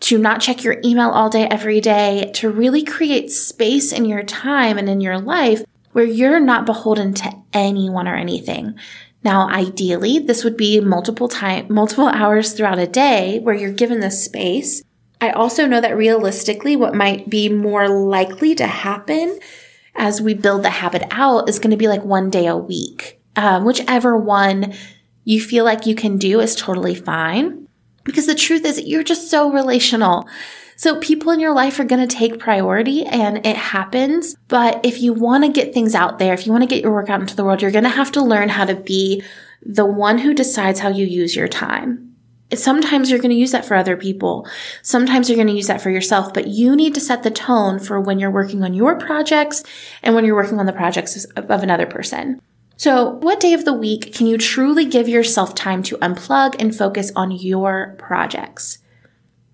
to 0.01 0.17
not 0.17 0.41
check 0.41 0.63
your 0.63 0.81
email 0.85 1.11
all 1.11 1.29
day, 1.29 1.49
every 1.49 1.81
day, 1.81 2.31
to 2.35 2.51
really 2.51 2.85
create 2.85 3.33
space 3.33 3.93
in 3.93 4.05
your 4.05 4.23
time 4.23 4.79
and 4.79 4.89
in 4.89 5.01
your 5.01 5.19
life 5.19 5.65
where 5.93 6.05
you're 6.05 6.41
not 6.41 6.67
beholden 6.67 7.13
to 7.15 7.33
anyone 7.53 8.07
or 8.07 8.15
anything. 8.15 8.79
Now, 9.25 9.49
ideally, 9.49 10.19
this 10.19 10.45
would 10.45 10.57
be 10.57 10.81
multiple 10.81 11.29
time, 11.29 11.67
multiple 11.69 12.09
hours 12.13 12.53
throughout 12.53 12.79
a 12.79 12.87
day 12.87 13.41
where 13.41 13.55
you're 13.55 13.73
given 13.73 14.01
this 14.01 14.25
space 14.25 14.83
I 15.21 15.31
also 15.31 15.67
know 15.67 15.81
that 15.81 15.97
realistically, 15.97 16.77
what 16.77 16.95
might 16.95 17.29
be 17.29 17.49
more 17.49 17.89
likely 17.89 18.55
to 18.55 18.67
happen 18.67 19.39
as 19.95 20.21
we 20.21 20.35
build 20.35 20.63
the 20.63 20.71
habit 20.71 21.03
out 21.11 21.49
is 21.49 21.59
going 21.59 21.73
to 21.73 21.77
be 21.77 21.89
like 21.89 22.05
one 22.05 22.31
day 22.31 22.47
a 22.47 22.57
week. 22.57 23.21
Um, 23.37 23.65
whichever 23.65 24.17
one 24.17 24.75
you 25.25 25.41
feel 25.41 25.65
like 25.65 25.87
you 25.87 25.95
can 25.95 26.17
do 26.17 26.41
is 26.41 26.57
totally 26.57 26.95
fine. 26.95 27.69
Because 28.05 28.27
the 28.27 28.35
truth 28.35 28.65
is, 28.65 28.81
you're 28.81 29.05
just 29.05 29.31
so 29.31 29.53
relational. 29.53 30.27
So 30.77 30.99
people 31.01 31.31
in 31.33 31.41
your 31.41 31.53
life 31.53 31.79
are 31.79 31.85
going 31.85 32.07
to 32.07 32.17
take 32.17 32.39
priority 32.39 33.05
and 33.05 33.45
it 33.47 33.57
happens. 33.57 34.35
But 34.49 34.81
if 34.85 35.03
you 35.03 35.13
want 35.13 35.45
to 35.45 35.53
get 35.53 35.75
things 35.75 35.95
out 35.95 36.19
there, 36.19 36.33
if 36.33 36.47
you 36.47 36.53
want 36.53 36.63
to 36.63 36.75
get 36.75 36.83
your 36.83 36.93
work 36.93 37.11
out 37.11 37.21
into 37.21 37.37
the 37.37 37.45
world, 37.45 37.61
you're 37.61 37.71
going 37.71 37.85
to 37.85 37.91
have 37.91 38.11
to 38.13 38.23
learn 38.23 38.49
how 38.49 38.65
to 38.65 38.75
be 38.75 39.23
the 39.63 39.85
one 39.85 40.17
who 40.17 40.33
decides 40.33 40.81
how 40.81 40.89
you 40.89 41.05
use 41.05 41.37
your 41.37 41.49
time 41.49 42.10
sometimes 42.55 43.11
you're 43.11 43.19
going 43.19 43.31
to 43.31 43.37
use 43.37 43.53
that 43.53 43.65
for 43.65 43.75
other 43.75 43.97
people. 43.97 44.47
Sometimes 44.83 45.29
you're 45.29 45.37
going 45.37 45.49
to 45.49 45.55
use 45.55 45.69
that 45.69 45.81
for 45.81 45.91
yourself, 45.91 46.33
but 46.35 46.49
you 46.49 46.75
need 46.75 46.95
to 46.95 47.01
set 47.01 47.23
the 47.23 47.31
tone 47.31 47.79
for 47.79 48.01
when 48.01 48.19
you're 48.19 48.31
working 48.31 48.63
on 48.63 48.75
your 48.75 48.97
projects 48.97 49.63
and 50.03 50.15
when 50.15 50.25
you're 50.25 50.35
working 50.35 50.59
on 50.59 50.67
the 50.67 50.73
projects 50.73 51.25
of 51.37 51.63
another 51.63 51.87
person. 51.87 52.41
So 52.77 53.11
what 53.21 53.41
day 53.41 53.53
of 53.53 53.65
the 53.65 53.75
week 53.75 54.15
can 54.15 54.27
you 54.27 54.39
truly 54.39 54.87
give 54.87 55.07
yourself 55.07 55.55
time 55.55 55.83
to 55.85 55.99
unplug 55.99 56.57
and 56.59 56.75
focus 56.75 57.13
on 57.15 57.31
your 57.31 57.95
projects? 57.99 58.79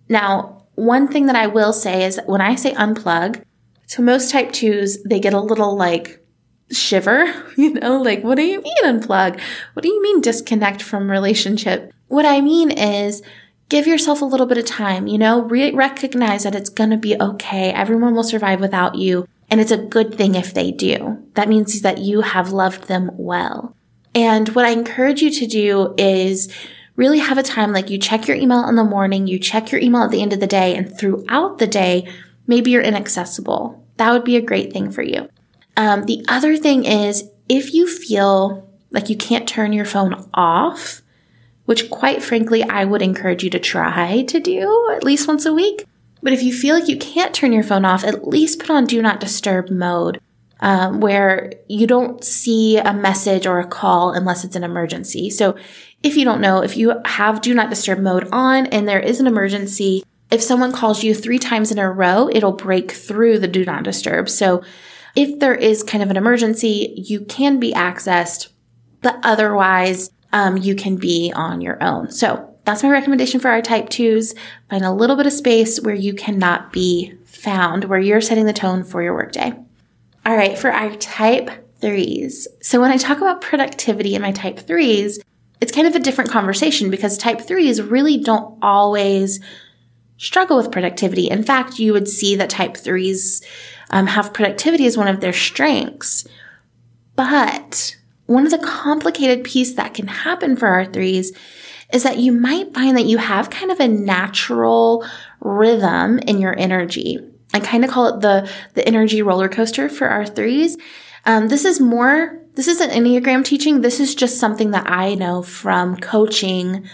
Now, 0.08 0.66
one 0.76 1.08
thing 1.08 1.26
that 1.26 1.34
I 1.34 1.48
will 1.48 1.72
say 1.72 2.04
is 2.04 2.20
when 2.26 2.40
I 2.40 2.54
say 2.54 2.72
unplug, 2.74 3.42
to 3.88 4.02
most 4.02 4.30
type 4.30 4.52
twos, 4.52 5.02
they 5.02 5.20
get 5.20 5.34
a 5.34 5.40
little 5.40 5.76
like 5.76 6.24
shiver, 6.70 7.24
you 7.56 7.74
know, 7.74 8.00
like, 8.00 8.22
what 8.22 8.36
do 8.36 8.42
you 8.42 8.60
mean 8.60 8.84
unplug? 8.84 9.40
What 9.72 9.82
do 9.82 9.88
you 9.88 10.02
mean 10.02 10.20
disconnect 10.20 10.82
from 10.82 11.10
relationship? 11.10 11.92
What 12.08 12.26
I 12.26 12.40
mean 12.40 12.70
is 12.70 13.22
give 13.68 13.86
yourself 13.86 14.22
a 14.22 14.26
little 14.26 14.46
bit 14.46 14.58
of 14.58 14.64
time, 14.64 15.06
you 15.06 15.18
know, 15.18 15.42
re- 15.42 15.72
recognize 15.72 16.44
that 16.44 16.54
it's 16.54 16.70
going 16.70 16.90
to 16.90 16.96
be 16.96 17.20
okay. 17.20 17.72
Everyone 17.72 18.14
will 18.14 18.24
survive 18.24 18.60
without 18.60 18.94
you. 18.94 19.28
And 19.48 19.60
it's 19.60 19.70
a 19.70 19.76
good 19.76 20.14
thing 20.16 20.34
if 20.34 20.54
they 20.54 20.72
do. 20.72 21.24
That 21.34 21.48
means 21.48 21.80
that 21.82 21.98
you 21.98 22.22
have 22.22 22.52
loved 22.52 22.88
them 22.88 23.10
well. 23.14 23.76
And 24.14 24.48
what 24.50 24.64
I 24.64 24.70
encourage 24.70 25.22
you 25.22 25.30
to 25.30 25.46
do 25.46 25.94
is 25.98 26.52
really 26.96 27.18
have 27.18 27.38
a 27.38 27.42
time 27.42 27.72
like 27.72 27.90
you 27.90 27.98
check 27.98 28.26
your 28.26 28.36
email 28.36 28.66
in 28.68 28.76
the 28.76 28.84
morning, 28.84 29.26
you 29.26 29.38
check 29.38 29.70
your 29.70 29.80
email 29.80 30.02
at 30.02 30.10
the 30.10 30.22
end 30.22 30.32
of 30.32 30.40
the 30.40 30.46
day, 30.46 30.74
and 30.74 30.98
throughout 30.98 31.58
the 31.58 31.66
day, 31.66 32.08
maybe 32.46 32.70
you're 32.70 32.82
inaccessible. 32.82 33.86
That 33.98 34.12
would 34.12 34.24
be 34.24 34.36
a 34.36 34.42
great 34.42 34.72
thing 34.72 34.90
for 34.90 35.02
you. 35.02 35.28
Um, 35.76 36.04
the 36.04 36.24
other 36.28 36.56
thing 36.56 36.84
is 36.84 37.28
if 37.48 37.74
you 37.74 37.86
feel 37.86 38.68
like 38.90 39.10
you 39.10 39.16
can't 39.16 39.48
turn 39.48 39.72
your 39.72 39.84
phone 39.84 40.28
off, 40.32 41.02
which 41.66 41.90
quite 41.90 42.22
frankly, 42.22 42.62
I 42.62 42.84
would 42.84 43.02
encourage 43.02 43.44
you 43.44 43.50
to 43.50 43.58
try 43.58 44.22
to 44.22 44.40
do 44.40 44.88
at 44.92 45.04
least 45.04 45.28
once 45.28 45.44
a 45.44 45.52
week. 45.52 45.84
But 46.22 46.32
if 46.32 46.42
you 46.42 46.52
feel 46.52 46.74
like 46.74 46.88
you 46.88 46.96
can't 46.96 47.34
turn 47.34 47.52
your 47.52 47.62
phone 47.62 47.84
off, 47.84 48.02
at 48.02 48.26
least 48.26 48.58
put 48.58 48.70
on 48.70 48.86
do 48.86 49.02
not 49.02 49.20
disturb 49.20 49.70
mode 49.70 50.20
um, 50.60 51.00
where 51.00 51.52
you 51.68 51.86
don't 51.86 52.24
see 52.24 52.78
a 52.78 52.94
message 52.94 53.46
or 53.46 53.60
a 53.60 53.66
call 53.66 54.12
unless 54.12 54.44
it's 54.44 54.56
an 54.56 54.64
emergency. 54.64 55.28
So 55.30 55.56
if 56.02 56.16
you 56.16 56.24
don't 56.24 56.40
know, 56.40 56.62
if 56.62 56.76
you 56.76 56.94
have 57.04 57.42
do 57.42 57.54
not 57.54 57.70
disturb 57.70 57.98
mode 57.98 58.28
on 58.32 58.66
and 58.66 58.88
there 58.88 59.00
is 59.00 59.20
an 59.20 59.26
emergency, 59.26 60.02
if 60.30 60.42
someone 60.42 60.72
calls 60.72 61.04
you 61.04 61.14
three 61.14 61.38
times 61.38 61.70
in 61.70 61.78
a 61.78 61.90
row, 61.90 62.28
it'll 62.32 62.52
break 62.52 62.92
through 62.92 63.38
the 63.38 63.48
do 63.48 63.64
not 63.64 63.84
disturb. 63.84 64.28
So 64.28 64.62
if 65.14 65.38
there 65.38 65.54
is 65.54 65.82
kind 65.82 66.02
of 66.02 66.10
an 66.10 66.16
emergency, 66.16 66.94
you 66.96 67.20
can 67.20 67.58
be 67.58 67.72
accessed, 67.72 68.48
but 69.02 69.18
otherwise, 69.22 70.10
um, 70.36 70.58
you 70.58 70.74
can 70.74 70.96
be 70.96 71.32
on 71.34 71.62
your 71.62 71.82
own. 71.82 72.10
So 72.10 72.54
that's 72.66 72.82
my 72.82 72.90
recommendation 72.90 73.40
for 73.40 73.48
our 73.48 73.62
type 73.62 73.88
twos. 73.88 74.34
Find 74.68 74.84
a 74.84 74.92
little 74.92 75.16
bit 75.16 75.24
of 75.24 75.32
space 75.32 75.80
where 75.80 75.94
you 75.94 76.12
cannot 76.12 76.74
be 76.74 77.14
found, 77.24 77.84
where 77.84 77.98
you're 77.98 78.20
setting 78.20 78.44
the 78.44 78.52
tone 78.52 78.84
for 78.84 79.02
your 79.02 79.14
workday. 79.14 79.54
All 80.26 80.36
right, 80.36 80.58
for 80.58 80.70
our 80.70 80.94
type 80.96 81.50
threes. 81.80 82.46
So 82.60 82.82
when 82.82 82.90
I 82.90 82.98
talk 82.98 83.16
about 83.16 83.40
productivity 83.40 84.14
in 84.14 84.20
my 84.20 84.32
type 84.32 84.58
threes, 84.58 85.18
it's 85.62 85.72
kind 85.72 85.86
of 85.86 85.94
a 85.94 86.00
different 86.00 86.30
conversation 86.30 86.90
because 86.90 87.16
type 87.16 87.40
threes 87.40 87.80
really 87.80 88.18
don't 88.18 88.58
always 88.60 89.40
struggle 90.18 90.58
with 90.58 90.72
productivity. 90.72 91.30
In 91.30 91.44
fact, 91.44 91.78
you 91.78 91.94
would 91.94 92.08
see 92.08 92.36
that 92.36 92.50
type 92.50 92.76
threes 92.76 93.42
um, 93.88 94.06
have 94.08 94.34
productivity 94.34 94.84
as 94.84 94.98
one 94.98 95.08
of 95.08 95.20
their 95.20 95.32
strengths. 95.32 96.26
But 97.14 97.96
one 98.26 98.44
of 98.44 98.50
the 98.50 98.58
complicated 98.58 99.44
piece 99.44 99.74
that 99.74 99.94
can 99.94 100.08
happen 100.08 100.56
for 100.56 100.68
our 100.68 100.84
threes 100.84 101.32
is 101.92 102.02
that 102.02 102.18
you 102.18 102.32
might 102.32 102.74
find 102.74 102.96
that 102.96 103.06
you 103.06 103.18
have 103.18 103.50
kind 103.50 103.70
of 103.70 103.80
a 103.80 103.88
natural 103.88 105.06
rhythm 105.40 106.18
in 106.18 106.40
your 106.40 106.58
energy. 106.58 107.18
I 107.54 107.60
kind 107.60 107.84
of 107.84 107.90
call 107.90 108.08
it 108.08 108.20
the, 108.20 108.50
the 108.74 108.86
energy 108.86 109.22
roller 109.22 109.48
coaster 109.48 109.88
for 109.88 110.08
our 110.08 110.26
threes. 110.26 110.76
Um, 111.24 111.48
this 111.48 111.64
is 111.64 111.80
more, 111.80 112.40
this 112.54 112.66
isn't 112.66 112.90
Enneagram 112.90 113.44
teaching. 113.44 113.80
This 113.80 114.00
is 114.00 114.14
just 114.14 114.38
something 114.38 114.72
that 114.72 114.90
I 114.90 115.14
know 115.14 115.42
from 115.42 115.96
coaching 115.96 116.88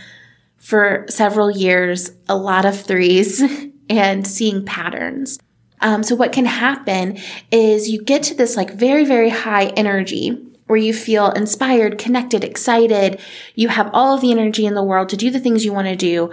for 0.58 1.06
several 1.08 1.50
years, 1.50 2.12
a 2.28 2.36
lot 2.36 2.64
of 2.64 2.78
threes 2.78 3.42
and 3.90 4.26
seeing 4.26 4.64
patterns. 4.64 5.38
Um, 5.80 6.02
so 6.02 6.14
what 6.14 6.32
can 6.32 6.44
happen 6.44 7.18
is 7.50 7.88
you 7.88 8.02
get 8.02 8.22
to 8.24 8.34
this 8.34 8.56
like 8.56 8.72
very, 8.74 9.04
very 9.04 9.30
high 9.30 9.66
energy 9.68 10.51
where 10.72 10.80
you 10.80 10.94
feel 10.94 11.30
inspired, 11.32 11.98
connected, 11.98 12.42
excited. 12.42 13.20
You 13.54 13.68
have 13.68 13.90
all 13.92 14.14
of 14.14 14.22
the 14.22 14.32
energy 14.32 14.64
in 14.64 14.72
the 14.72 14.82
world 14.82 15.10
to 15.10 15.18
do 15.18 15.30
the 15.30 15.38
things 15.38 15.66
you 15.66 15.72
want 15.74 15.86
to 15.88 15.96
do. 15.96 16.32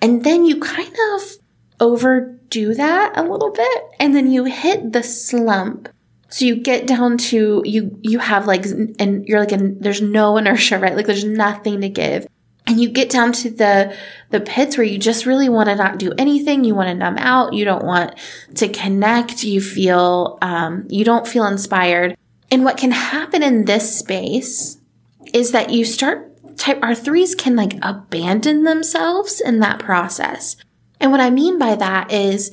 And 0.00 0.22
then 0.22 0.44
you 0.44 0.60
kind 0.60 0.94
of 1.16 1.22
overdo 1.80 2.72
that 2.74 3.12
a 3.16 3.24
little 3.24 3.50
bit 3.50 3.82
and 3.98 4.14
then 4.14 4.30
you 4.30 4.44
hit 4.44 4.92
the 4.92 5.02
slump. 5.02 5.88
So 6.28 6.44
you 6.44 6.54
get 6.54 6.86
down 6.86 7.18
to 7.18 7.64
you 7.66 7.98
you 8.02 8.20
have 8.20 8.46
like 8.46 8.64
and 9.00 9.26
you're 9.26 9.40
like 9.40 9.50
in, 9.50 9.80
there's 9.80 10.00
no 10.00 10.36
inertia, 10.36 10.78
right? 10.78 10.94
Like 10.94 11.06
there's 11.06 11.24
nothing 11.24 11.80
to 11.80 11.88
give. 11.88 12.28
And 12.68 12.80
you 12.80 12.90
get 12.90 13.10
down 13.10 13.32
to 13.32 13.50
the 13.50 13.96
the 14.28 14.40
pits 14.40 14.76
where 14.76 14.86
you 14.86 14.98
just 14.98 15.26
really 15.26 15.48
want 15.48 15.68
to 15.68 15.74
not 15.74 15.98
do 15.98 16.12
anything. 16.16 16.62
You 16.62 16.76
want 16.76 16.90
to 16.90 16.94
numb 16.94 17.18
out. 17.18 17.54
You 17.54 17.64
don't 17.64 17.84
want 17.84 18.14
to 18.54 18.68
connect. 18.68 19.42
You 19.42 19.60
feel 19.60 20.38
um, 20.42 20.86
you 20.88 21.04
don't 21.04 21.26
feel 21.26 21.46
inspired. 21.46 22.16
And 22.50 22.64
what 22.64 22.76
can 22.76 22.90
happen 22.90 23.42
in 23.42 23.64
this 23.64 23.98
space 23.98 24.78
is 25.32 25.52
that 25.52 25.70
you 25.70 25.84
start 25.84 26.26
type 26.56 26.78
our 26.82 26.94
threes 26.94 27.34
can 27.34 27.56
like 27.56 27.74
abandon 27.80 28.64
themselves 28.64 29.40
in 29.40 29.60
that 29.60 29.78
process. 29.78 30.56
And 31.00 31.10
what 31.10 31.20
I 31.20 31.30
mean 31.30 31.58
by 31.58 31.74
that 31.76 32.12
is 32.12 32.50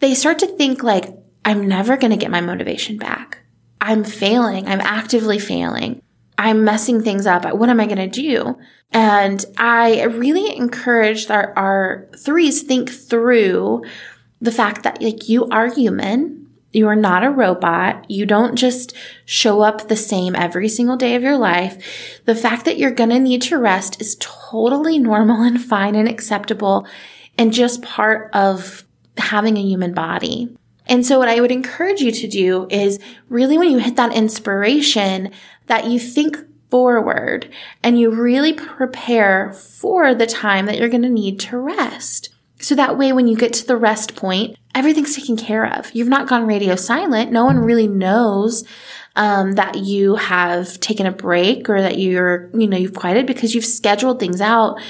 they 0.00 0.14
start 0.14 0.38
to 0.40 0.46
think 0.46 0.82
like, 0.82 1.16
I'm 1.44 1.68
never 1.68 1.96
going 1.96 2.10
to 2.10 2.16
get 2.16 2.30
my 2.30 2.40
motivation 2.40 2.96
back. 2.96 3.38
I'm 3.80 4.02
failing. 4.02 4.66
I'm 4.66 4.80
actively 4.80 5.38
failing. 5.38 6.02
I'm 6.36 6.64
messing 6.64 7.02
things 7.02 7.26
up. 7.26 7.44
What 7.54 7.68
am 7.68 7.80
I 7.80 7.86
going 7.86 7.98
to 7.98 8.08
do? 8.08 8.58
And 8.90 9.44
I 9.56 10.04
really 10.04 10.56
encourage 10.56 11.30
our, 11.30 11.52
our 11.56 12.08
threes 12.16 12.62
think 12.62 12.90
through 12.90 13.84
the 14.40 14.52
fact 14.52 14.82
that 14.82 15.00
like 15.02 15.28
you 15.28 15.46
are 15.48 15.72
human 15.72 16.43
you 16.74 16.88
are 16.88 16.96
not 16.96 17.24
a 17.24 17.30
robot. 17.30 18.10
You 18.10 18.26
don't 18.26 18.56
just 18.56 18.94
show 19.24 19.60
up 19.60 19.88
the 19.88 19.96
same 19.96 20.34
every 20.34 20.68
single 20.68 20.96
day 20.96 21.14
of 21.14 21.22
your 21.22 21.38
life. 21.38 22.20
The 22.24 22.34
fact 22.34 22.64
that 22.64 22.78
you're 22.78 22.90
going 22.90 23.10
to 23.10 23.20
need 23.20 23.42
to 23.42 23.58
rest 23.58 24.00
is 24.00 24.16
totally 24.18 24.98
normal 24.98 25.42
and 25.42 25.62
fine 25.62 25.94
and 25.94 26.08
acceptable 26.08 26.86
and 27.38 27.52
just 27.52 27.82
part 27.82 28.30
of 28.34 28.84
having 29.16 29.56
a 29.56 29.62
human 29.62 29.94
body. 29.94 30.56
And 30.86 31.06
so 31.06 31.18
what 31.18 31.28
I 31.28 31.40
would 31.40 31.52
encourage 31.52 32.00
you 32.00 32.12
to 32.12 32.28
do 32.28 32.66
is 32.70 32.98
really 33.28 33.56
when 33.56 33.70
you 33.70 33.78
hit 33.78 33.96
that 33.96 34.14
inspiration 34.14 35.30
that 35.66 35.86
you 35.86 35.98
think 35.98 36.36
forward 36.70 37.48
and 37.82 37.98
you 37.98 38.10
really 38.10 38.52
prepare 38.52 39.52
for 39.52 40.14
the 40.14 40.26
time 40.26 40.66
that 40.66 40.76
you're 40.76 40.88
going 40.88 41.02
to 41.02 41.08
need 41.08 41.38
to 41.40 41.56
rest. 41.56 42.30
So 42.58 42.74
that 42.74 42.98
way, 42.98 43.12
when 43.12 43.26
you 43.26 43.36
get 43.36 43.52
to 43.54 43.66
the 43.66 43.76
rest 43.76 44.16
point, 44.16 44.56
everything's 44.74 45.14
taken 45.14 45.36
care 45.36 45.66
of. 45.78 45.94
You've 45.94 46.08
not 46.08 46.28
gone 46.28 46.46
radio 46.46 46.76
silent. 46.76 47.30
No 47.32 47.44
one 47.44 47.58
really 47.58 47.86
knows 47.86 48.64
um, 49.16 49.52
that 49.52 49.76
you 49.76 50.16
have 50.16 50.80
taken 50.80 51.06
a 51.06 51.12
break 51.12 51.68
or 51.68 51.80
that 51.80 51.98
you're, 51.98 52.50
you 52.52 52.66
know, 52.66 52.76
you've 52.76 52.94
quieted 52.94 53.26
because 53.26 53.54
you've 53.54 53.64
scheduled 53.64 54.18
things 54.18 54.40
out. 54.40 54.80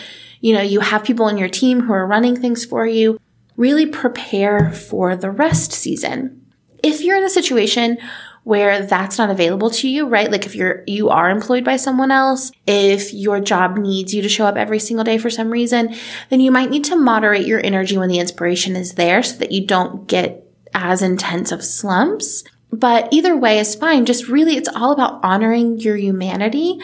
You 0.40 0.54
know, 0.54 0.62
you 0.62 0.80
have 0.80 1.04
people 1.04 1.28
in 1.28 1.38
your 1.38 1.48
team 1.48 1.80
who 1.80 1.92
are 1.92 2.06
running 2.06 2.40
things 2.40 2.64
for 2.64 2.86
you. 2.86 3.18
Really 3.56 3.86
prepare 3.86 4.72
for 4.72 5.16
the 5.16 5.30
rest 5.30 5.72
season. 5.72 6.46
If 6.82 7.00
you're 7.00 7.16
in 7.16 7.24
a 7.24 7.30
situation 7.30 7.98
where 8.44 8.84
that's 8.84 9.16
not 9.16 9.30
available 9.30 9.70
to 9.70 9.88
you, 9.88 10.06
right? 10.06 10.30
Like 10.30 10.44
if 10.44 10.54
you're, 10.54 10.84
you 10.86 11.08
are 11.08 11.30
employed 11.30 11.64
by 11.64 11.76
someone 11.76 12.10
else, 12.10 12.52
if 12.66 13.12
your 13.12 13.40
job 13.40 13.78
needs 13.78 14.14
you 14.14 14.20
to 14.22 14.28
show 14.28 14.44
up 14.44 14.56
every 14.56 14.78
single 14.78 15.04
day 15.04 15.16
for 15.16 15.30
some 15.30 15.50
reason, 15.50 15.94
then 16.28 16.40
you 16.40 16.50
might 16.50 16.70
need 16.70 16.84
to 16.84 16.96
moderate 16.96 17.46
your 17.46 17.64
energy 17.64 17.96
when 17.96 18.10
the 18.10 18.18
inspiration 18.18 18.76
is 18.76 18.94
there 18.94 19.22
so 19.22 19.38
that 19.38 19.50
you 19.50 19.66
don't 19.66 20.06
get 20.06 20.46
as 20.74 21.00
intense 21.00 21.52
of 21.52 21.64
slumps. 21.64 22.44
But 22.70 23.08
either 23.12 23.36
way 23.36 23.58
is 23.58 23.74
fine. 23.74 24.04
Just 24.04 24.28
really, 24.28 24.56
it's 24.56 24.68
all 24.68 24.92
about 24.92 25.24
honoring 25.24 25.80
your 25.80 25.96
humanity 25.96 26.78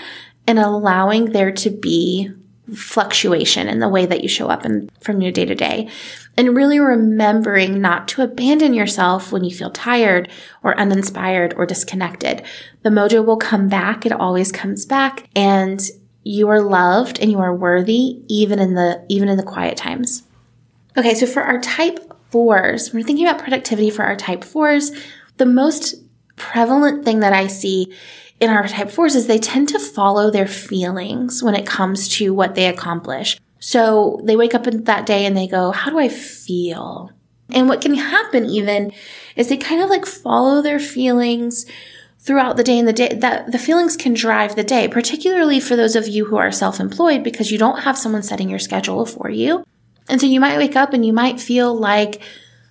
and 0.47 0.59
allowing 0.59 1.27
there 1.33 1.53
to 1.53 1.71
be 1.71 2.31
fluctuation 2.75 3.69
in 3.69 3.81
the 3.81 3.89
way 3.89 4.07
that 4.07 4.23
you 4.23 4.29
show 4.29 4.49
up 4.49 4.65
in, 4.65 4.89
from 5.01 5.21
your 5.21 5.33
day 5.33 5.45
to 5.45 5.55
day 5.55 5.89
and 6.41 6.57
really 6.57 6.81
remembering 6.81 7.83
not 7.83 8.09
to 8.09 8.23
abandon 8.23 8.73
yourself 8.73 9.31
when 9.31 9.45
you 9.45 9.55
feel 9.55 9.71
tired 9.71 10.27
or 10.63 10.75
uninspired 10.81 11.53
or 11.55 11.67
disconnected. 11.67 12.43
The 12.83 12.89
mojo 12.89 13.23
will 13.23 13.37
come 13.37 13.69
back. 13.69 14.07
It 14.07 14.13
always 14.13 14.51
comes 14.51 14.87
back 14.87 15.29
and 15.37 15.79
you 16.25 16.49
are 16.49 16.63
loved 16.63 17.21
and 17.21 17.31
you 17.31 17.41
are 17.41 17.55
worthy 17.55 18.23
even 18.27 18.59
in 18.59 18.73
the, 18.73 19.05
even 19.11 19.29
in 19.29 19.37
the 19.37 19.43
quiet 19.43 19.77
times. 19.77 20.23
Okay. 20.97 21.15
So 21.15 21.27
for 21.27 21.43
our 21.43 21.61
type 21.61 22.11
fours, 22.31 22.95
we're 22.95 23.03
thinking 23.03 23.29
about 23.29 23.43
productivity 23.43 23.91
for 23.91 24.07
our 24.07 24.17
type 24.17 24.43
fours. 24.43 24.93
The 25.37 25.45
most 25.45 25.95
prevalent 26.37 27.05
thing 27.05 27.21
that 27.21 27.35
I 27.35 27.49
see 27.49 27.95
in 28.41 28.49
our 28.49 28.67
type 28.67 28.89
fours 28.89 29.15
is 29.15 29.27
they 29.27 29.39
tend 29.39 29.69
to 29.69 29.79
follow 29.79 30.31
their 30.31 30.47
feelings 30.47 31.43
when 31.43 31.55
it 31.55 31.67
comes 31.67 32.09
to 32.17 32.33
what 32.33 32.55
they 32.55 32.67
accomplish. 32.67 33.39
So 33.61 34.21
they 34.25 34.37
wake 34.37 34.55
up 34.55 34.67
in 34.67 34.85
that 34.85 35.07
day 35.07 35.27
and 35.27 35.37
they 35.37 35.47
go, 35.47 35.71
how 35.71 35.91
do 35.91 35.99
I 35.99 36.09
feel? 36.09 37.11
And 37.51 37.69
what 37.69 37.83
can 37.83 37.95
happen 37.95 38.47
even 38.47 38.93
is 39.37 39.49
they 39.49 39.57
kind 39.57 39.83
of 39.83 39.91
like 39.91 40.07
follow 40.07 40.63
their 40.63 40.79
feelings 40.79 41.67
throughout 42.19 42.57
the 42.57 42.65
day 42.65 42.79
and 42.79 42.89
the 42.89 42.93
day 42.93 43.15
that 43.15 43.51
the 43.51 43.59
feelings 43.59 43.97
can 43.97 44.15
drive 44.15 44.55
the 44.55 44.65
day, 44.65 44.89
particularly 44.89 45.61
for 45.61 45.77
those 45.77 45.97
of 45.97 46.09
you 46.09 46.27
who 46.27 46.37
are 46.37 46.53
self-employed 46.53 47.23
because 47.23 47.51
you 47.51 47.59
don't 47.59 47.81
have 47.81 47.99
someone 47.99 48.23
setting 48.23 48.49
your 48.49 48.59
schedule 48.59 49.07
for 49.07 49.31
you. 49.31 49.65
And 50.09 50.21
so 50.21 50.27
you 50.27 50.41
might 50.41 50.59
wake 50.59 50.77
up 50.77 50.93
and 50.93 51.05
you 51.05 51.13
might 51.13 51.41
feel 51.41 51.75
like 51.75 52.21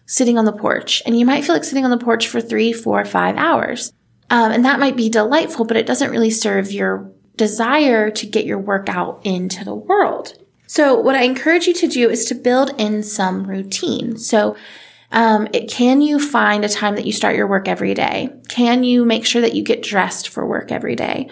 sitting 0.06 0.38
on 0.38 0.46
the 0.46 0.52
porch 0.52 1.02
and 1.06 1.18
you 1.18 1.26
might 1.26 1.44
feel 1.44 1.56
like 1.56 1.64
sitting 1.64 1.86
on 1.86 1.92
the 1.92 2.04
porch 2.04 2.28
for 2.28 2.42
three, 2.42 2.74
four, 2.74 3.04
five 3.06 3.38
hours. 3.38 3.94
Um, 4.30 4.52
and 4.52 4.66
that 4.66 4.80
might 4.80 4.96
be 4.96 5.10
delightful, 5.10 5.66
but 5.66 5.78
it 5.78 5.88
doesn't 5.88 6.12
really 6.12 6.32
serve 6.32 6.72
your 6.72 7.12
desire 7.36 8.12
to 8.12 8.26
get 8.28 8.46
your 8.46 8.60
work 8.60 8.90
out 8.90 9.22
into 9.24 9.64
the 9.64 9.76
world. 9.76 10.34
So 10.72 10.94
what 10.94 11.16
I 11.16 11.24
encourage 11.24 11.66
you 11.66 11.74
to 11.74 11.88
do 11.88 12.12
is 12.12 12.26
to 12.26 12.36
build 12.36 12.76
in 12.78 13.02
some 13.02 13.46
routine. 13.46 14.18
So 14.18 14.56
um, 15.12 15.48
it, 15.52 15.68
can 15.68 16.00
you 16.04 16.20
find 16.20 16.64
a 16.64 16.70
time 16.70 16.94
that 16.96 17.08
you 17.08 17.12
start 17.12 17.36
your 17.36 17.48
work 17.48 17.68
every 17.68 17.96
day? 17.96 18.30
Can 18.50 18.84
you 18.84 19.04
make 19.04 19.26
sure 19.26 19.42
that 19.42 19.56
you 19.56 19.64
get 19.64 19.82
dressed 19.82 20.30
for 20.30 20.46
work 20.46 20.72
every 20.72 20.96
day? 20.96 21.28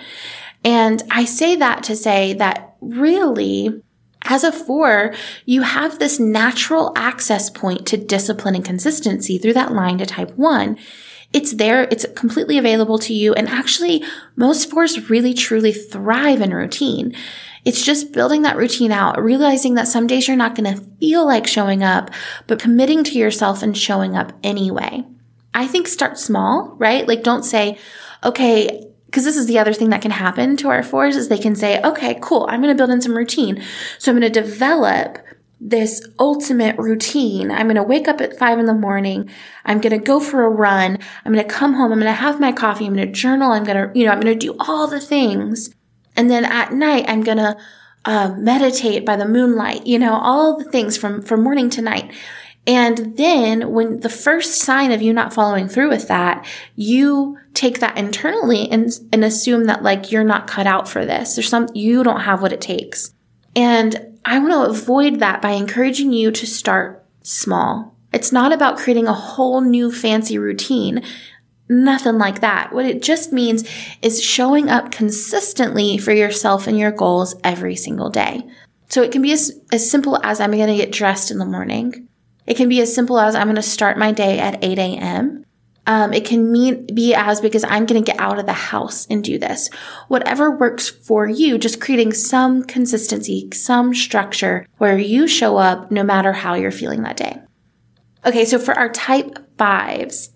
And 0.63 1.03
I 1.11 1.25
say 1.25 1.55
that 1.57 1.83
to 1.83 1.95
say 1.95 2.33
that 2.33 2.77
really, 2.81 3.83
As 4.23 4.43
a 4.43 4.51
four, 4.51 5.13
you 5.45 5.61
have 5.61 5.99
this 5.99 6.19
natural 6.19 6.91
access 6.95 7.49
point 7.49 7.85
to 7.87 7.97
discipline 7.97 8.55
and 8.55 8.65
consistency 8.65 9.37
through 9.37 9.53
that 9.53 9.73
line 9.73 9.99
to 9.99 10.05
type 10.05 10.31
one. 10.35 10.77
It's 11.33 11.53
there. 11.53 11.83
It's 11.91 12.05
completely 12.15 12.57
available 12.57 12.99
to 12.99 13.13
you. 13.13 13.33
And 13.33 13.47
actually, 13.47 14.03
most 14.35 14.69
fours 14.69 15.09
really 15.09 15.33
truly 15.33 15.71
thrive 15.71 16.41
in 16.41 16.53
routine. 16.53 17.13
It's 17.67 17.83
just 17.83 18.13
building 18.13 18.43
that 18.43 18.55
routine 18.55 18.93
out, 18.93 19.21
realizing 19.21 19.75
that 19.75 19.89
some 19.89 20.07
days 20.07 20.25
you're 20.25 20.37
not 20.37 20.55
going 20.55 20.73
to 20.73 20.81
feel 21.01 21.25
like 21.25 21.45
showing 21.45 21.83
up, 21.83 22.09
but 22.47 22.59
committing 22.59 23.03
to 23.03 23.19
yourself 23.19 23.61
and 23.61 23.77
showing 23.77 24.15
up 24.15 24.31
anyway. 24.41 25.03
I 25.53 25.67
think 25.67 25.89
start 25.89 26.17
small, 26.17 26.73
right? 26.77 27.05
Like 27.05 27.23
don't 27.23 27.43
say, 27.43 27.77
okay, 28.23 28.87
because 29.07 29.25
this 29.25 29.35
is 29.35 29.47
the 29.47 29.59
other 29.59 29.73
thing 29.73 29.89
that 29.89 30.01
can 30.01 30.11
happen 30.11 30.55
to 30.57 30.69
our 30.69 30.81
fours 30.81 31.17
is 31.17 31.27
they 31.27 31.37
can 31.37 31.55
say, 31.57 31.81
okay, 31.81 32.17
cool, 32.21 32.47
I'm 32.49 32.61
going 32.61 32.73
to 32.73 32.79
build 32.79 32.89
in 32.89 33.01
some 33.01 33.17
routine. 33.17 33.61
So 33.99 34.13
I'm 34.13 34.17
going 34.17 34.31
to 34.31 34.41
develop 34.41 35.17
this 35.59 36.07
ultimate 36.19 36.77
routine. 36.77 37.51
I'm 37.51 37.65
going 37.65 37.75
to 37.75 37.83
wake 37.83 38.07
up 38.07 38.21
at 38.21 38.39
five 38.39 38.59
in 38.59 38.65
the 38.65 38.73
morning. 38.73 39.29
I'm 39.65 39.81
going 39.81 39.91
to 39.91 40.05
go 40.05 40.21
for 40.21 40.45
a 40.45 40.49
run. 40.49 40.99
I'm 41.25 41.33
going 41.33 41.45
to 41.45 41.53
come 41.53 41.73
home. 41.73 41.91
I'm 41.91 41.99
going 41.99 42.05
to 42.05 42.13
have 42.13 42.39
my 42.39 42.53
coffee. 42.53 42.85
I'm 42.85 42.93
going 42.93 43.07
to 43.07 43.11
journal. 43.11 43.51
I'm 43.51 43.65
going 43.65 43.91
to, 43.91 43.99
you 43.99 44.05
know, 44.05 44.13
I'm 44.13 44.21
going 44.21 44.39
to 44.39 44.47
do 44.47 44.55
all 44.57 44.87
the 44.87 45.01
things. 45.01 45.71
And 46.17 46.29
then 46.29 46.43
at 46.43 46.73
night, 46.73 47.05
I'm 47.07 47.23
going 47.23 47.37
to 47.37 47.55
uh, 48.05 48.33
meditate 48.37 49.05
by 49.05 49.15
the 49.15 49.27
moonlight, 49.27 49.85
you 49.85 49.99
know, 49.99 50.15
all 50.15 50.57
the 50.57 50.69
things 50.69 50.97
from, 50.97 51.21
from 51.21 51.43
morning 51.43 51.69
to 51.71 51.81
night. 51.81 52.11
And 52.65 53.15
then 53.15 53.71
when 53.71 54.01
the 54.01 54.09
first 54.09 54.55
sign 54.55 54.91
of 54.91 55.01
you 55.01 55.13
not 55.13 55.33
following 55.33 55.69
through 55.69 55.89
with 55.89 56.09
that, 56.09 56.45
you 56.75 57.37
take 57.53 57.79
that 57.79 57.97
internally 57.97 58.69
and, 58.69 58.91
and 59.13 59.23
assume 59.23 59.65
that 59.65 59.83
like 59.83 60.11
you're 60.11 60.25
not 60.25 60.47
cut 60.47 60.67
out 60.67 60.89
for 60.89 61.05
this. 61.05 61.35
There's 61.35 61.47
some, 61.47 61.69
you 61.73 62.03
don't 62.03 62.21
have 62.21 62.41
what 62.41 62.51
it 62.51 62.59
takes. 62.59 63.13
And 63.55 64.19
I 64.25 64.39
want 64.39 64.51
to 64.51 64.69
avoid 64.69 65.19
that 65.19 65.41
by 65.41 65.51
encouraging 65.51 66.11
you 66.11 66.31
to 66.31 66.45
start 66.45 67.05
small. 67.23 67.95
It's 68.11 68.31
not 68.31 68.51
about 68.51 68.77
creating 68.77 69.07
a 69.07 69.13
whole 69.13 69.61
new 69.61 69.91
fancy 69.91 70.37
routine. 70.37 71.03
Nothing 71.69 72.17
like 72.17 72.41
that. 72.41 72.71
What 72.71 72.85
it 72.85 73.01
just 73.01 73.33
means 73.33 73.67
is 74.01 74.23
showing 74.23 74.69
up 74.69 74.91
consistently 74.91 75.97
for 75.97 76.13
yourself 76.13 76.67
and 76.67 76.77
your 76.77 76.91
goals 76.91 77.35
every 77.43 77.75
single 77.75 78.09
day. 78.09 78.43
So 78.89 79.03
it 79.03 79.11
can 79.11 79.21
be 79.21 79.33
as, 79.33 79.59
as 79.71 79.89
simple 79.89 80.17
as 80.23 80.39
I'm 80.39 80.51
going 80.51 80.67
to 80.67 80.75
get 80.75 80.91
dressed 80.91 81.29
in 81.29 81.39
the 81.39 81.45
morning. 81.45 82.07
It 82.45 82.55
can 82.55 82.69
be 82.69 82.79
as 82.79 82.95
simple 82.95 83.19
as 83.19 83.35
I'm 83.35 83.47
going 83.47 83.57
to 83.57 83.61
start 83.61 83.97
my 83.97 84.13
day 84.13 84.39
at 84.39 84.63
8 84.63 84.79
a.m. 84.79 85.43
Um, 85.85 86.13
it 86.13 86.25
can 86.25 86.51
mean 86.51 86.85
be 86.93 87.13
as 87.13 87.41
because 87.41 87.65
I'm 87.65 87.85
going 87.85 88.01
to 88.01 88.11
get 88.11 88.19
out 88.19 88.39
of 88.39 88.45
the 88.45 88.53
house 88.53 89.05
and 89.07 89.23
do 89.23 89.37
this. 89.37 89.69
Whatever 90.07 90.51
works 90.51 90.87
for 90.87 91.27
you, 91.27 91.57
just 91.57 91.81
creating 91.81 92.13
some 92.13 92.63
consistency, 92.63 93.49
some 93.53 93.93
structure 93.93 94.65
where 94.77 94.97
you 94.97 95.27
show 95.27 95.57
up 95.57 95.91
no 95.91 96.03
matter 96.03 96.31
how 96.31 96.55
you're 96.55 96.71
feeling 96.71 97.03
that 97.03 97.17
day. 97.17 97.41
Okay, 98.25 98.45
so 98.45 98.59
for 98.59 98.73
our 98.73 98.89
type 98.89 99.57
fives, 99.57 100.31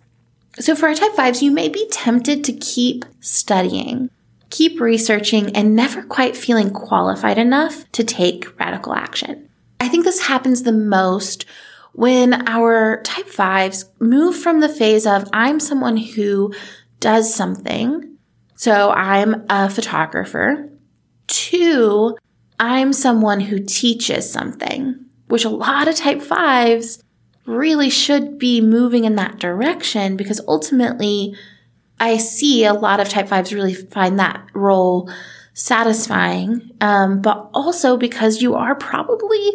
so 0.60 0.75
for 0.75 0.88
our 0.88 0.96
type 0.96 1.13
fives, 1.13 1.41
you 1.41 1.51
may 1.51 1.70
be 1.70 1.88
tempted 1.89 2.43
to 2.43 2.53
keep 2.53 3.05
studying, 3.20 4.10
keep 4.50 4.79
researching, 4.79 5.55
and 5.55 5.75
never 5.75 6.03
quite 6.03 6.36
feeling 6.36 6.72
qualified 6.72 7.38
enough 7.38 7.89
to 7.93 8.03
take 8.03 8.60
radical 8.60 8.93
action. 8.93 9.50
I 9.79 9.88
think 9.88 10.03
this 10.03 10.22
happens 10.22 10.63
the 10.63 10.72
most 10.72 11.46
when 11.93 12.48
our 12.48 13.01
type 13.03 13.27
fives 13.27 13.86
move 14.00 14.36
from 14.36 14.60
the 14.60 14.70
phase 14.70 15.05
of 15.05 15.27
I'm 15.34 15.60
someone 15.60 15.98
who 15.98 16.53
does 17.00 17.34
something, 17.34 18.17
so 18.55 18.91
I'm 18.91 19.46
a 19.50 19.70
photographer, 19.70 20.70
to 21.27 22.17
I'm 22.60 22.93
someone 22.93 23.39
who 23.39 23.60
teaches 23.60 24.31
something, 24.31 25.05
which 25.27 25.46
a 25.46 25.50
lot 25.50 25.88
of 25.88 25.96
type 25.96 26.22
fives 26.22 27.03
really 27.45 27.89
should 27.89 28.38
be 28.38 28.62
moving 28.62 29.05
in 29.05 29.15
that 29.15 29.39
direction 29.39 30.15
because 30.15 30.41
ultimately 30.48 31.36
I 31.99 32.17
see 32.17 32.65
a 32.65 32.73
lot 32.73 32.99
of 32.99 33.10
type 33.10 33.27
fives 33.27 33.54
really 33.54 33.73
find 33.73 34.19
that 34.19 34.45
role 34.54 35.10
satisfying, 35.54 36.71
um, 36.82 37.21
but 37.21 37.49
also 37.54 37.97
because 37.97 38.41
you 38.41 38.56
are 38.56 38.75
probably 38.75 39.51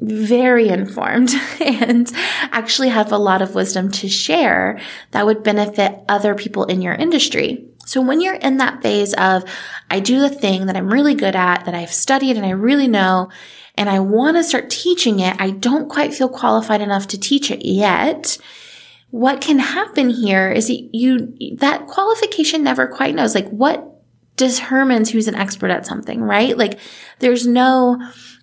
very 0.00 0.68
informed 0.68 1.30
and 1.60 2.10
actually 2.52 2.88
have 2.88 3.12
a 3.12 3.18
lot 3.18 3.42
of 3.42 3.54
wisdom 3.54 3.90
to 3.90 4.08
share 4.08 4.80
that 5.10 5.26
would 5.26 5.42
benefit 5.42 6.00
other 6.08 6.34
people 6.34 6.64
in 6.64 6.80
your 6.80 6.94
industry. 6.94 7.66
So 7.84 8.00
when 8.00 8.20
you're 8.20 8.34
in 8.34 8.58
that 8.58 8.82
phase 8.82 9.14
of, 9.14 9.44
I 9.90 10.00
do 10.00 10.20
the 10.20 10.28
thing 10.30 10.66
that 10.66 10.76
I'm 10.76 10.92
really 10.92 11.14
good 11.14 11.36
at, 11.36 11.64
that 11.64 11.74
I've 11.74 11.92
studied 11.92 12.36
and 12.36 12.46
I 12.46 12.50
really 12.50 12.88
know, 12.88 13.30
and 13.80 13.90
I 13.90 13.98
want 13.98 14.36
to 14.36 14.44
start 14.44 14.70
teaching 14.70 15.18
it, 15.18 15.34
I 15.40 15.50
don't 15.50 15.88
quite 15.88 16.14
feel 16.14 16.28
qualified 16.28 16.80
enough 16.80 17.08
to 17.08 17.18
teach 17.18 17.50
it 17.50 17.66
yet. 17.66 18.38
What 19.10 19.40
can 19.40 19.58
happen 19.58 20.10
here 20.10 20.52
is 20.52 20.70
you, 20.70 21.34
that 21.56 21.86
qualification 21.88 22.62
never 22.62 22.86
quite 22.86 23.14
knows, 23.14 23.34
like 23.34 23.48
what 23.48 23.84
determines 24.36 25.10
who's 25.10 25.26
an 25.26 25.34
expert 25.34 25.70
at 25.70 25.86
something, 25.86 26.20
right? 26.20 26.56
Like 26.56 26.78
there's 27.18 27.46
no, 27.46 27.98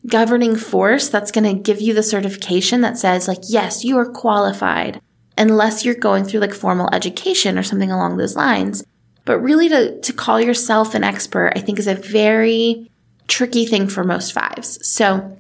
governing 0.08 0.56
force 0.56 1.10
that's 1.10 1.32
going 1.32 1.44
to 1.44 1.62
give 1.62 1.82
you 1.82 1.94
the 1.94 2.04
certification 2.04 2.82
that 2.82 2.98
says 2.98 3.28
like, 3.28 3.42
yes, 3.48 3.84
you 3.84 3.98
are 3.98 4.10
qualified 4.10 5.02
unless 5.38 5.84
you're 5.86 5.96
going 5.96 6.24
through 6.24 6.40
like 6.40 6.54
formal 6.54 6.90
education 6.94 7.58
or 7.58 7.64
something 7.64 7.92
along 7.92 8.18
those 8.18 8.36
lines. 8.36 8.84
But 9.26 9.40
really 9.40 9.68
to, 9.70 10.00
to 10.00 10.14
call 10.14 10.40
yourself 10.40 10.96
an 10.96 11.04
expert, 11.04 11.54
I 11.56 11.60
think 11.60 11.80
is 11.80 11.88
a 11.88 11.96
very 11.96 12.90
tricky 13.28 13.66
thing 13.66 13.88
for 13.88 14.04
most 14.04 14.34
fives. 14.34 14.86
So 14.88 15.38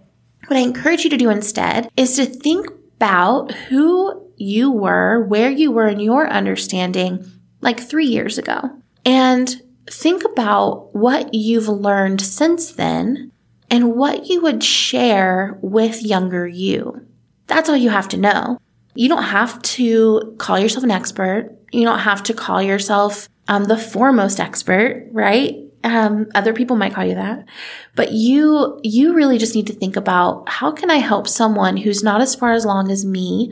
what 0.47 0.57
I 0.57 0.61
encourage 0.61 1.03
you 1.03 1.09
to 1.09 1.17
do 1.17 1.29
instead 1.29 1.89
is 1.97 2.15
to 2.15 2.25
think 2.25 2.67
about 2.97 3.51
who 3.51 4.27
you 4.37 4.71
were, 4.71 5.23
where 5.25 5.49
you 5.49 5.71
were 5.71 5.87
in 5.87 5.99
your 5.99 6.27
understanding 6.29 7.25
like 7.61 7.79
three 7.79 8.05
years 8.05 8.37
ago. 8.37 8.71
And 9.05 9.61
think 9.87 10.23
about 10.23 10.95
what 10.95 11.33
you've 11.33 11.67
learned 11.67 12.21
since 12.21 12.71
then 12.71 13.31
and 13.69 13.95
what 13.95 14.27
you 14.27 14.41
would 14.41 14.63
share 14.63 15.57
with 15.61 16.03
younger 16.03 16.47
you. 16.47 17.05
That's 17.47 17.69
all 17.69 17.77
you 17.77 17.89
have 17.89 18.09
to 18.09 18.17
know. 18.17 18.59
You 18.95 19.09
don't 19.09 19.23
have 19.23 19.61
to 19.61 20.35
call 20.37 20.59
yourself 20.59 20.83
an 20.83 20.91
expert. 20.91 21.55
You 21.71 21.83
don't 21.83 21.99
have 21.99 22.23
to 22.23 22.33
call 22.33 22.61
yourself 22.61 23.29
um, 23.47 23.65
the 23.65 23.77
foremost 23.77 24.39
expert, 24.39 25.07
right? 25.11 25.55
Um, 25.83 26.27
other 26.33 26.53
people 26.53 26.75
might 26.75 26.93
call 26.93 27.05
you 27.05 27.15
that, 27.15 27.45
but 27.95 28.11
you 28.11 28.79
you 28.83 29.13
really 29.13 29.37
just 29.37 29.55
need 29.55 29.67
to 29.67 29.73
think 29.73 29.95
about 29.95 30.49
how 30.49 30.71
can 30.71 30.89
I 30.89 30.97
help 30.97 31.27
someone 31.27 31.77
who's 31.77 32.03
not 32.03 32.19
as 32.19 32.35
far 32.35 32.51
as 32.53 32.65
long 32.65 32.91
as 32.91 33.05
me 33.05 33.51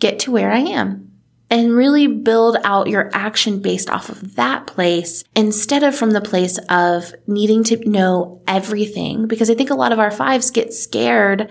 get 0.00 0.18
to 0.20 0.32
where 0.32 0.50
I 0.50 0.58
am 0.58 1.12
and 1.50 1.74
really 1.74 2.06
build 2.06 2.56
out 2.64 2.88
your 2.88 3.10
action 3.14 3.60
based 3.60 3.88
off 3.88 4.08
of 4.08 4.34
that 4.34 4.66
place 4.66 5.22
instead 5.36 5.82
of 5.82 5.94
from 5.94 6.10
the 6.10 6.20
place 6.20 6.58
of 6.68 7.14
needing 7.26 7.62
to 7.64 7.88
know 7.88 8.42
everything. 8.46 9.28
Because 9.28 9.50
I 9.50 9.54
think 9.54 9.70
a 9.70 9.74
lot 9.74 9.92
of 9.92 10.00
our 10.00 10.10
fives 10.10 10.50
get 10.50 10.72
scared 10.72 11.50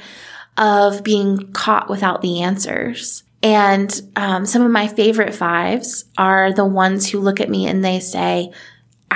of 0.58 1.04
being 1.04 1.52
caught 1.54 1.90
without 1.90 2.22
the 2.22 2.42
answers. 2.42 3.24
And 3.42 4.02
um, 4.16 4.46
some 4.46 4.62
of 4.62 4.72
my 4.72 4.88
favorite 4.88 5.36
fives 5.36 6.06
are 6.18 6.54
the 6.54 6.66
ones 6.66 7.10
who 7.10 7.20
look 7.20 7.42
at 7.42 7.50
me 7.50 7.68
and 7.68 7.84
they 7.84 8.00
say, 8.00 8.52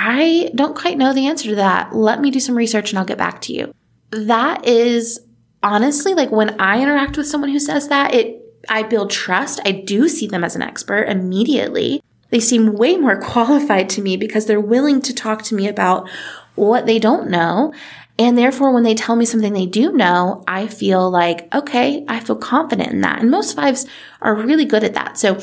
I 0.00 0.52
don't 0.54 0.76
quite 0.76 0.96
know 0.96 1.12
the 1.12 1.26
answer 1.26 1.48
to 1.48 1.56
that. 1.56 1.92
Let 1.92 2.20
me 2.20 2.30
do 2.30 2.38
some 2.38 2.56
research 2.56 2.90
and 2.90 2.98
I'll 3.00 3.04
get 3.04 3.18
back 3.18 3.40
to 3.42 3.52
you. 3.52 3.74
That 4.12 4.64
is 4.64 5.18
honestly 5.60 6.14
like 6.14 6.30
when 6.30 6.58
I 6.60 6.80
interact 6.80 7.16
with 7.16 7.26
someone 7.26 7.50
who 7.50 7.58
says 7.58 7.88
that, 7.88 8.14
it 8.14 8.40
I 8.68 8.84
build 8.84 9.10
trust. 9.10 9.60
I 9.64 9.72
do 9.72 10.08
see 10.08 10.28
them 10.28 10.44
as 10.44 10.54
an 10.54 10.62
expert 10.62 11.08
immediately. 11.08 12.00
They 12.30 12.38
seem 12.38 12.74
way 12.74 12.96
more 12.96 13.20
qualified 13.20 13.88
to 13.90 14.02
me 14.02 14.16
because 14.16 14.46
they're 14.46 14.60
willing 14.60 15.02
to 15.02 15.12
talk 15.12 15.42
to 15.44 15.56
me 15.56 15.66
about 15.66 16.08
what 16.54 16.86
they 16.86 17.00
don't 17.00 17.28
know. 17.28 17.74
And 18.20 18.38
therefore, 18.38 18.72
when 18.72 18.84
they 18.84 18.94
tell 18.94 19.16
me 19.16 19.24
something 19.24 19.52
they 19.52 19.66
do 19.66 19.92
know, 19.92 20.44
I 20.46 20.68
feel 20.68 21.10
like, 21.10 21.52
okay, 21.52 22.04
I 22.06 22.20
feel 22.20 22.36
confident 22.36 22.92
in 22.92 23.00
that. 23.00 23.20
And 23.20 23.30
most 23.30 23.56
fives 23.56 23.86
are 24.20 24.34
really 24.34 24.64
good 24.64 24.84
at 24.84 24.94
that. 24.94 25.18
So 25.18 25.40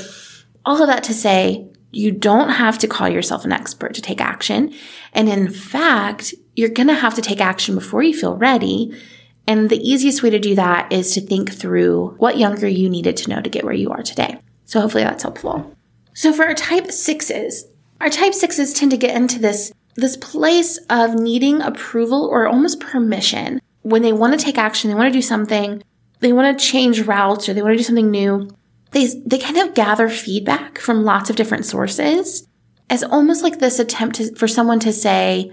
all 0.65 0.81
of 0.81 0.87
that 0.87 1.03
to 1.05 1.13
say, 1.13 1.69
you 1.95 2.11
don't 2.11 2.49
have 2.49 2.77
to 2.79 2.87
call 2.87 3.07
yourself 3.07 3.45
an 3.45 3.51
expert 3.51 3.93
to 3.95 4.01
take 4.01 4.21
action. 4.21 4.73
And 5.13 5.29
in 5.29 5.51
fact, 5.51 6.33
you're 6.55 6.69
going 6.69 6.87
to 6.87 6.93
have 6.93 7.15
to 7.15 7.21
take 7.21 7.39
action 7.39 7.75
before 7.75 8.03
you 8.03 8.13
feel 8.13 8.35
ready 8.35 8.93
and 9.47 9.69
the 9.69 9.77
easiest 9.77 10.23
way 10.23 10.29
to 10.31 10.39
do 10.39 10.55
that 10.55 10.91
is 10.91 11.13
to 11.13 11.21
think 11.21 11.51
through 11.51 12.15
what 12.17 12.37
younger 12.37 12.67
you 12.67 12.89
needed 12.89 13.15
to 13.17 13.29
know 13.29 13.41
to 13.41 13.49
get 13.49 13.63
where 13.63 13.73
you 13.73 13.91
are 13.91 14.01
today. 14.01 14.39
So 14.65 14.81
hopefully 14.81 15.03
that's 15.03 15.23
helpful. 15.23 15.75
So 16.13 16.33
for 16.33 16.45
our 16.45 16.55
type 16.55 16.91
sixes, 16.91 17.65
our 18.01 18.09
type 18.09 18.33
sixes 18.33 18.73
tend 18.73 18.91
to 18.91 18.97
get 18.97 19.15
into 19.15 19.39
this, 19.39 19.71
this 19.95 20.17
place 20.17 20.79
of 20.89 21.13
needing 21.13 21.61
approval 21.61 22.25
or 22.25 22.47
almost 22.47 22.79
permission 22.79 23.61
when 23.83 24.01
they 24.01 24.13
want 24.13 24.37
to 24.37 24.43
take 24.43 24.57
action, 24.57 24.89
they 24.89 24.95
want 24.95 25.13
to 25.13 25.17
do 25.17 25.21
something, 25.21 25.83
they 26.19 26.33
want 26.33 26.57
to 26.57 26.65
change 26.65 27.01
routes 27.01 27.47
or 27.47 27.53
they 27.53 27.61
want 27.61 27.73
to 27.73 27.77
do 27.77 27.83
something 27.83 28.09
new. 28.09 28.49
They, 28.95 29.07
they 29.25 29.39
kind 29.39 29.57
of 29.57 29.73
gather 29.73 30.07
feedback 30.07 30.79
from 30.79 31.03
lots 31.03 31.29
of 31.29 31.35
different 31.35 31.65
sources 31.65 32.47
as 32.89 33.03
almost 33.03 33.43
like 33.43 33.59
this 33.59 33.77
attempt 33.77 34.15
to, 34.15 34.33
for 34.35 34.47
someone 34.47 34.79
to 34.79 34.93
say, 34.93 35.51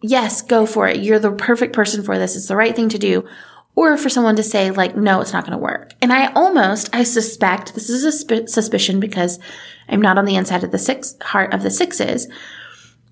yes, 0.00 0.42
go 0.42 0.64
for 0.64 0.86
it. 0.86 1.00
You're 1.00 1.18
the 1.18 1.32
perfect 1.32 1.72
person 1.72 2.04
for 2.04 2.20
this. 2.20 2.36
It's 2.36 2.46
the 2.46 2.54
right 2.54 2.76
thing 2.76 2.88
to 2.90 2.98
do. 2.98 3.26
Or 3.74 3.96
for 3.96 4.08
someone 4.08 4.36
to 4.36 4.44
say 4.44 4.70
like, 4.70 4.96
no, 4.96 5.20
it's 5.20 5.32
not 5.32 5.44
going 5.44 5.58
to 5.58 5.62
work. 5.62 5.94
And 6.00 6.12
I 6.12 6.32
almost, 6.34 6.88
I 6.94 7.02
suspect 7.02 7.74
this 7.74 7.90
is 7.90 8.04
a 8.04 8.12
sp- 8.14 8.46
suspicion 8.46 9.00
because 9.00 9.40
I'm 9.88 10.00
not 10.00 10.16
on 10.16 10.24
the 10.24 10.36
inside 10.36 10.62
of 10.62 10.70
the 10.70 10.78
six 10.78 11.16
heart 11.20 11.52
of 11.52 11.64
the 11.64 11.72
sixes, 11.72 12.28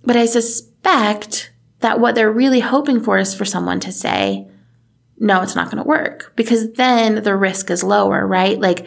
but 0.05 0.14
I 0.14 0.27
suspect 0.27 1.53
that 1.81 1.99
what 1.99 2.14
they're 2.14 2.31
really 2.31 2.61
hoping 2.61 3.03
for 3.03 3.18
is 3.18 3.35
for 3.35 3.45
someone 3.45 3.81
to 3.81 3.90
say, 3.90 4.47
no, 5.18 5.42
it's 5.42 5.57
not 5.57 5.73
going 5.73 5.83
to 5.83 5.88
work 5.88 6.33
because 6.37 6.75
then 6.75 7.25
the 7.25 7.35
risk 7.35 7.68
is 7.68 7.83
lower, 7.83 8.25
right? 8.25 8.61
Like 8.61 8.87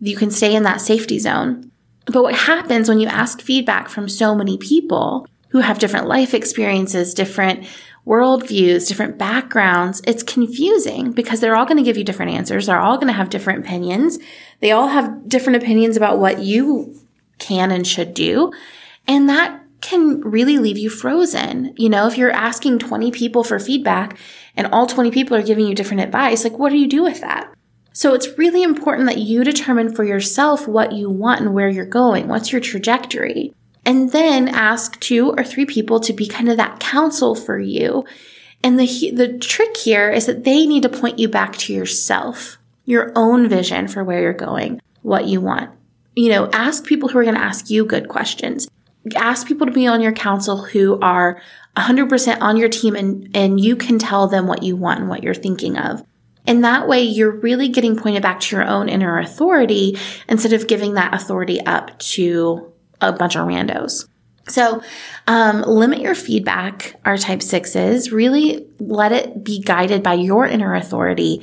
you 0.00 0.16
can 0.16 0.30
stay 0.30 0.54
in 0.54 0.62
that 0.64 0.80
safety 0.80 1.18
zone. 1.18 1.70
But 2.06 2.22
what 2.22 2.34
happens 2.34 2.88
when 2.88 3.00
you 3.00 3.08
ask 3.08 3.40
feedback 3.40 3.88
from 3.88 4.08
so 4.08 4.34
many 4.34 4.56
people 4.56 5.26
who 5.50 5.60
have 5.60 5.78
different 5.78 6.06
life 6.06 6.34
experiences, 6.34 7.14
different 7.14 7.66
worldviews, 8.06 8.88
different 8.88 9.18
backgrounds, 9.18 10.00
it's 10.06 10.22
confusing 10.22 11.12
because 11.12 11.40
they're 11.40 11.56
all 11.56 11.66
going 11.66 11.76
to 11.76 11.82
give 11.82 11.98
you 11.98 12.04
different 12.04 12.32
answers. 12.32 12.66
They're 12.66 12.80
all 12.80 12.96
going 12.96 13.08
to 13.08 13.12
have 13.12 13.28
different 13.28 13.60
opinions. 13.60 14.18
They 14.60 14.72
all 14.72 14.88
have 14.88 15.28
different 15.28 15.62
opinions 15.62 15.96
about 15.96 16.18
what 16.18 16.38
you 16.38 16.98
can 17.38 17.70
and 17.70 17.86
should 17.86 18.14
do. 18.14 18.52
And 19.06 19.28
that 19.28 19.62
can 19.80 20.20
really 20.22 20.58
leave 20.58 20.78
you 20.78 20.90
frozen. 20.90 21.74
You 21.76 21.88
know, 21.88 22.06
if 22.06 22.16
you're 22.16 22.30
asking 22.30 22.78
20 22.78 23.10
people 23.10 23.44
for 23.44 23.58
feedback 23.58 24.18
and 24.56 24.66
all 24.68 24.86
20 24.86 25.10
people 25.10 25.36
are 25.36 25.42
giving 25.42 25.66
you 25.66 25.74
different 25.74 26.02
advice, 26.02 26.44
like 26.44 26.58
what 26.58 26.70
do 26.70 26.78
you 26.78 26.88
do 26.88 27.02
with 27.02 27.20
that? 27.20 27.52
So 27.98 28.14
it's 28.14 28.38
really 28.38 28.62
important 28.62 29.08
that 29.08 29.18
you 29.18 29.42
determine 29.42 29.94
for 29.94 30.04
yourself 30.04 30.68
what 30.68 30.92
you 30.92 31.10
want 31.10 31.40
and 31.40 31.52
where 31.52 31.68
you're 31.68 31.84
going. 31.84 32.28
What's 32.28 32.52
your 32.52 32.60
trajectory? 32.60 33.52
and 33.88 34.12
then 34.12 34.48
ask 34.48 35.00
two 35.00 35.30
or 35.30 35.42
three 35.42 35.64
people 35.64 35.98
to 35.98 36.12
be 36.12 36.26
kind 36.26 36.50
of 36.50 36.58
that 36.58 36.78
counsel 36.78 37.34
for 37.34 37.58
you. 37.58 38.04
And 38.62 38.78
the, 38.78 38.86
the 39.12 39.38
trick 39.38 39.78
here 39.78 40.10
is 40.10 40.26
that 40.26 40.44
they 40.44 40.66
need 40.66 40.82
to 40.82 40.90
point 40.90 41.18
you 41.18 41.26
back 41.26 41.56
to 41.56 41.72
yourself, 41.72 42.58
your 42.84 43.12
own 43.16 43.48
vision 43.48 43.88
for 43.88 44.04
where 44.04 44.20
you're 44.20 44.34
going, 44.34 44.82
what 45.00 45.24
you 45.24 45.40
want. 45.40 45.70
You 46.14 46.28
know, 46.28 46.50
ask 46.52 46.84
people 46.84 47.08
who 47.08 47.18
are 47.18 47.22
going 47.22 47.36
to 47.36 47.40
ask 47.40 47.70
you 47.70 47.86
good 47.86 48.10
questions. 48.10 48.68
Ask 49.16 49.46
people 49.46 49.66
to 49.66 49.72
be 49.72 49.86
on 49.86 50.02
your 50.02 50.12
council 50.12 50.64
who 50.64 51.00
are 51.00 51.40
100% 51.78 52.42
on 52.42 52.58
your 52.58 52.68
team 52.68 52.94
and, 52.94 53.34
and 53.34 53.58
you 53.58 53.74
can 53.74 53.98
tell 53.98 54.28
them 54.28 54.46
what 54.46 54.62
you 54.62 54.76
want 54.76 55.00
and 55.00 55.08
what 55.08 55.22
you're 55.22 55.32
thinking 55.32 55.78
of. 55.78 56.04
And 56.48 56.64
that 56.64 56.88
way 56.88 57.02
you're 57.02 57.30
really 57.30 57.68
getting 57.68 57.94
pointed 57.94 58.22
back 58.22 58.40
to 58.40 58.56
your 58.56 58.64
own 58.64 58.88
inner 58.88 59.18
authority 59.18 59.98
instead 60.28 60.54
of 60.54 60.66
giving 60.66 60.94
that 60.94 61.14
authority 61.14 61.60
up 61.60 61.96
to 61.98 62.72
a 63.02 63.12
bunch 63.12 63.36
of 63.36 63.46
randos. 63.46 64.08
So, 64.48 64.82
um, 65.26 65.60
limit 65.60 66.00
your 66.00 66.14
feedback, 66.14 66.98
our 67.04 67.18
type 67.18 67.42
sixes. 67.42 68.10
Really 68.10 68.66
let 68.80 69.12
it 69.12 69.44
be 69.44 69.60
guided 69.60 70.02
by 70.02 70.14
your 70.14 70.46
inner 70.46 70.74
authority 70.74 71.42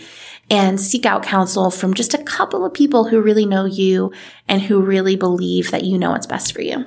and 0.49 0.81
seek 0.81 1.05
out 1.05 1.21
counsel 1.21 1.69
from 1.69 1.93
just 1.93 2.15
a 2.15 2.23
couple 2.23 2.65
of 2.65 2.73
people 2.73 3.05
who 3.05 3.21
really 3.21 3.45
know 3.45 3.65
you 3.65 4.11
and 4.47 4.63
who 4.63 4.81
really 4.81 5.15
believe 5.15 5.69
that 5.69 5.83
you 5.83 5.99
know 5.99 6.11
what's 6.11 6.25
best 6.25 6.51
for 6.51 6.61
you. 6.61 6.83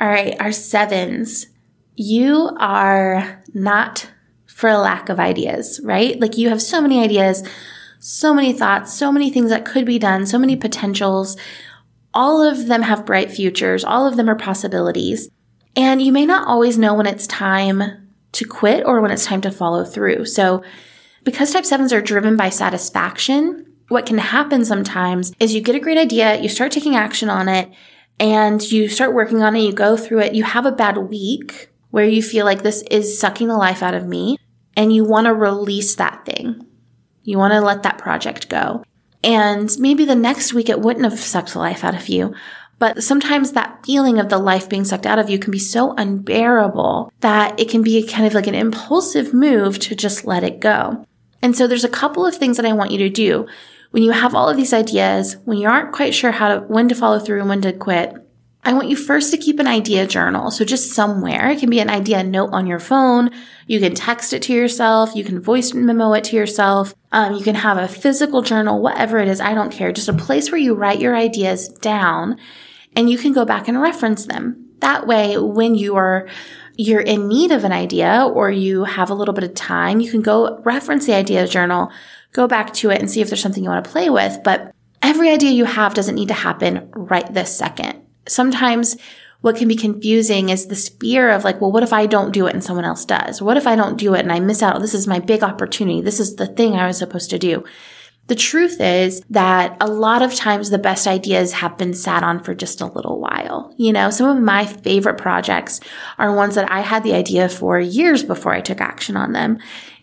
All 0.00 0.08
right, 0.08 0.36
our 0.38 0.52
sevens. 0.52 1.48
You 1.96 2.50
are 2.58 3.42
not 3.52 4.08
for 4.56 4.70
a 4.70 4.78
lack 4.78 5.08
of 5.08 5.20
ideas, 5.20 5.80
right? 5.84 6.18
Like 6.18 6.38
you 6.38 6.48
have 6.48 6.62
so 6.62 6.80
many 6.80 7.02
ideas, 7.02 7.46
so 7.98 8.32
many 8.32 8.52
thoughts, 8.52 8.94
so 8.94 9.12
many 9.12 9.30
things 9.30 9.50
that 9.50 9.66
could 9.66 9.84
be 9.84 9.98
done, 9.98 10.24
so 10.26 10.38
many 10.38 10.56
potentials 10.56 11.36
all 12.16 12.42
of 12.42 12.66
them 12.66 12.80
have 12.80 13.04
bright 13.04 13.30
futures. 13.30 13.84
All 13.84 14.06
of 14.06 14.16
them 14.16 14.28
are 14.28 14.34
possibilities. 14.34 15.28
And 15.76 16.00
you 16.00 16.10
may 16.10 16.24
not 16.24 16.48
always 16.48 16.78
know 16.78 16.94
when 16.94 17.06
it's 17.06 17.26
time 17.26 18.08
to 18.32 18.44
quit 18.46 18.84
or 18.86 19.02
when 19.02 19.10
it's 19.10 19.26
time 19.26 19.42
to 19.42 19.50
follow 19.50 19.84
through. 19.84 20.24
So 20.24 20.64
because 21.24 21.52
type 21.52 21.66
sevens 21.66 21.92
are 21.92 22.00
driven 22.00 22.34
by 22.34 22.48
satisfaction, 22.48 23.66
what 23.88 24.06
can 24.06 24.16
happen 24.16 24.64
sometimes 24.64 25.32
is 25.38 25.54
you 25.54 25.60
get 25.60 25.74
a 25.74 25.80
great 25.80 25.98
idea, 25.98 26.40
you 26.40 26.48
start 26.48 26.72
taking 26.72 26.96
action 26.96 27.28
on 27.28 27.48
it, 27.50 27.70
and 28.18 28.62
you 28.72 28.88
start 28.88 29.12
working 29.12 29.42
on 29.42 29.54
it, 29.54 29.60
you 29.60 29.72
go 29.72 29.94
through 29.96 30.20
it, 30.20 30.34
you 30.34 30.42
have 30.42 30.64
a 30.64 30.72
bad 30.72 30.96
week 30.96 31.68
where 31.90 32.06
you 32.06 32.22
feel 32.22 32.46
like 32.46 32.62
this 32.62 32.82
is 32.90 33.18
sucking 33.18 33.48
the 33.48 33.56
life 33.56 33.82
out 33.82 33.94
of 33.94 34.06
me, 34.06 34.38
and 34.76 34.92
you 34.92 35.04
want 35.04 35.26
to 35.26 35.34
release 35.34 35.94
that 35.96 36.24
thing. 36.26 36.66
You 37.24 37.38
want 37.38 37.54
to 37.54 37.60
let 37.60 37.82
that 37.82 37.98
project 37.98 38.48
go. 38.48 38.84
And 39.24 39.70
maybe 39.78 40.04
the 40.04 40.14
next 40.14 40.54
week 40.54 40.68
it 40.68 40.80
wouldn't 40.80 41.10
have 41.10 41.18
sucked 41.18 41.54
the 41.54 41.58
life 41.58 41.82
out 41.82 41.96
of 41.96 42.08
you. 42.08 42.34
But 42.78 43.02
sometimes 43.02 43.52
that 43.52 43.84
feeling 43.84 44.18
of 44.18 44.28
the 44.28 44.38
life 44.38 44.68
being 44.68 44.84
sucked 44.84 45.06
out 45.06 45.18
of 45.18 45.30
you 45.30 45.38
can 45.38 45.50
be 45.50 45.58
so 45.58 45.94
unbearable 45.96 47.10
that 47.20 47.58
it 47.58 47.70
can 47.70 47.82
be 47.82 48.06
kind 48.06 48.26
of 48.26 48.34
like 48.34 48.46
an 48.46 48.54
impulsive 48.54 49.32
move 49.32 49.78
to 49.80 49.96
just 49.96 50.26
let 50.26 50.44
it 50.44 50.60
go. 50.60 51.06
And 51.40 51.56
so 51.56 51.66
there's 51.66 51.84
a 51.84 51.88
couple 51.88 52.26
of 52.26 52.36
things 52.36 52.56
that 52.56 52.66
I 52.66 52.72
want 52.72 52.90
you 52.90 52.98
to 52.98 53.08
do. 53.08 53.46
When 53.92 54.02
you 54.02 54.10
have 54.10 54.34
all 54.34 54.48
of 54.48 54.56
these 54.56 54.74
ideas, 54.74 55.38
when 55.44 55.58
you 55.58 55.68
aren't 55.68 55.92
quite 55.92 56.14
sure 56.14 56.32
how 56.32 56.48
to, 56.48 56.60
when 56.60 56.88
to 56.88 56.94
follow 56.94 57.18
through 57.18 57.40
and 57.40 57.48
when 57.48 57.62
to 57.62 57.72
quit, 57.72 58.14
I 58.66 58.72
want 58.72 58.88
you 58.88 58.96
first 58.96 59.30
to 59.30 59.36
keep 59.36 59.60
an 59.60 59.68
idea 59.68 60.08
journal. 60.08 60.50
So 60.50 60.64
just 60.64 60.92
somewhere. 60.92 61.50
It 61.50 61.60
can 61.60 61.70
be 61.70 61.78
an 61.78 61.88
idea 61.88 62.24
note 62.24 62.50
on 62.52 62.66
your 62.66 62.80
phone. 62.80 63.30
You 63.68 63.78
can 63.78 63.94
text 63.94 64.32
it 64.32 64.42
to 64.42 64.52
yourself. 64.52 65.14
You 65.14 65.22
can 65.22 65.40
voice 65.40 65.72
memo 65.72 66.12
it 66.14 66.24
to 66.24 66.36
yourself. 66.36 66.92
Um, 67.12 67.34
you 67.34 67.44
can 67.44 67.54
have 67.54 67.78
a 67.78 67.86
physical 67.86 68.42
journal, 68.42 68.82
whatever 68.82 69.18
it 69.18 69.28
is. 69.28 69.40
I 69.40 69.54
don't 69.54 69.70
care. 69.70 69.92
Just 69.92 70.08
a 70.08 70.12
place 70.12 70.50
where 70.50 70.60
you 70.60 70.74
write 70.74 70.98
your 70.98 71.14
ideas 71.14 71.68
down 71.68 72.38
and 72.96 73.08
you 73.08 73.18
can 73.18 73.32
go 73.32 73.44
back 73.44 73.68
and 73.68 73.80
reference 73.80 74.26
them. 74.26 74.70
That 74.80 75.06
way, 75.06 75.38
when 75.38 75.76
you 75.76 75.94
are 75.94 76.28
you're 76.76 77.00
in 77.00 77.28
need 77.28 77.52
of 77.52 77.62
an 77.62 77.72
idea 77.72 78.28
or 78.34 78.50
you 78.50 78.82
have 78.82 79.10
a 79.10 79.14
little 79.14 79.32
bit 79.32 79.44
of 79.44 79.54
time, 79.54 80.00
you 80.00 80.10
can 80.10 80.22
go 80.22 80.60
reference 80.64 81.06
the 81.06 81.14
idea 81.14 81.46
journal, 81.46 81.92
go 82.32 82.48
back 82.48 82.74
to 82.74 82.90
it 82.90 82.98
and 82.98 83.08
see 83.08 83.20
if 83.20 83.28
there's 83.28 83.40
something 83.40 83.62
you 83.62 83.70
want 83.70 83.84
to 83.84 83.90
play 83.92 84.10
with. 84.10 84.40
But 84.42 84.74
every 85.02 85.30
idea 85.30 85.52
you 85.52 85.66
have 85.66 85.94
doesn't 85.94 86.16
need 86.16 86.28
to 86.28 86.34
happen 86.34 86.90
right 86.96 87.32
this 87.32 87.56
second 87.56 88.05
sometimes 88.28 88.96
what 89.40 89.56
can 89.56 89.68
be 89.68 89.76
confusing 89.76 90.48
is 90.48 90.66
this 90.66 90.88
fear 90.88 91.30
of 91.30 91.44
like, 91.44 91.60
well, 91.60 91.70
what 91.70 91.82
if 91.82 91.92
I 91.92 92.06
don't 92.06 92.32
do 92.32 92.46
it 92.46 92.54
and 92.54 92.64
someone 92.64 92.84
else 92.84 93.04
does? 93.04 93.40
What 93.40 93.56
if 93.56 93.66
I 93.66 93.76
don't 93.76 93.98
do 93.98 94.14
it 94.14 94.20
and 94.20 94.32
I 94.32 94.40
miss 94.40 94.62
out? 94.62 94.80
This 94.80 94.94
is 94.94 95.06
my 95.06 95.20
big 95.20 95.42
opportunity. 95.42 96.00
This 96.00 96.20
is 96.20 96.36
the 96.36 96.46
thing 96.46 96.74
I 96.74 96.86
was 96.86 96.98
supposed 96.98 97.30
to 97.30 97.38
do. 97.38 97.64
The 98.28 98.34
truth 98.34 98.80
is 98.80 99.22
that 99.30 99.76
a 99.80 99.86
lot 99.86 100.22
of 100.22 100.34
times 100.34 100.70
the 100.70 100.78
best 100.78 101.06
ideas 101.06 101.52
have 101.52 101.78
been 101.78 101.94
sat 101.94 102.24
on 102.24 102.42
for 102.42 102.54
just 102.54 102.80
a 102.80 102.86
little 102.86 103.20
while. 103.20 103.72
You 103.76 103.92
know, 103.92 104.10
some 104.10 104.36
of 104.36 104.42
my 104.42 104.66
favorite 104.66 105.18
projects 105.18 105.80
are 106.18 106.34
ones 106.34 106.56
that 106.56 106.70
I 106.70 106.80
had 106.80 107.04
the 107.04 107.14
idea 107.14 107.48
for 107.48 107.78
years 107.78 108.24
before 108.24 108.52
I 108.52 108.60
took 108.60 108.80
action 108.80 109.16
on 109.16 109.32
them. 109.32 109.58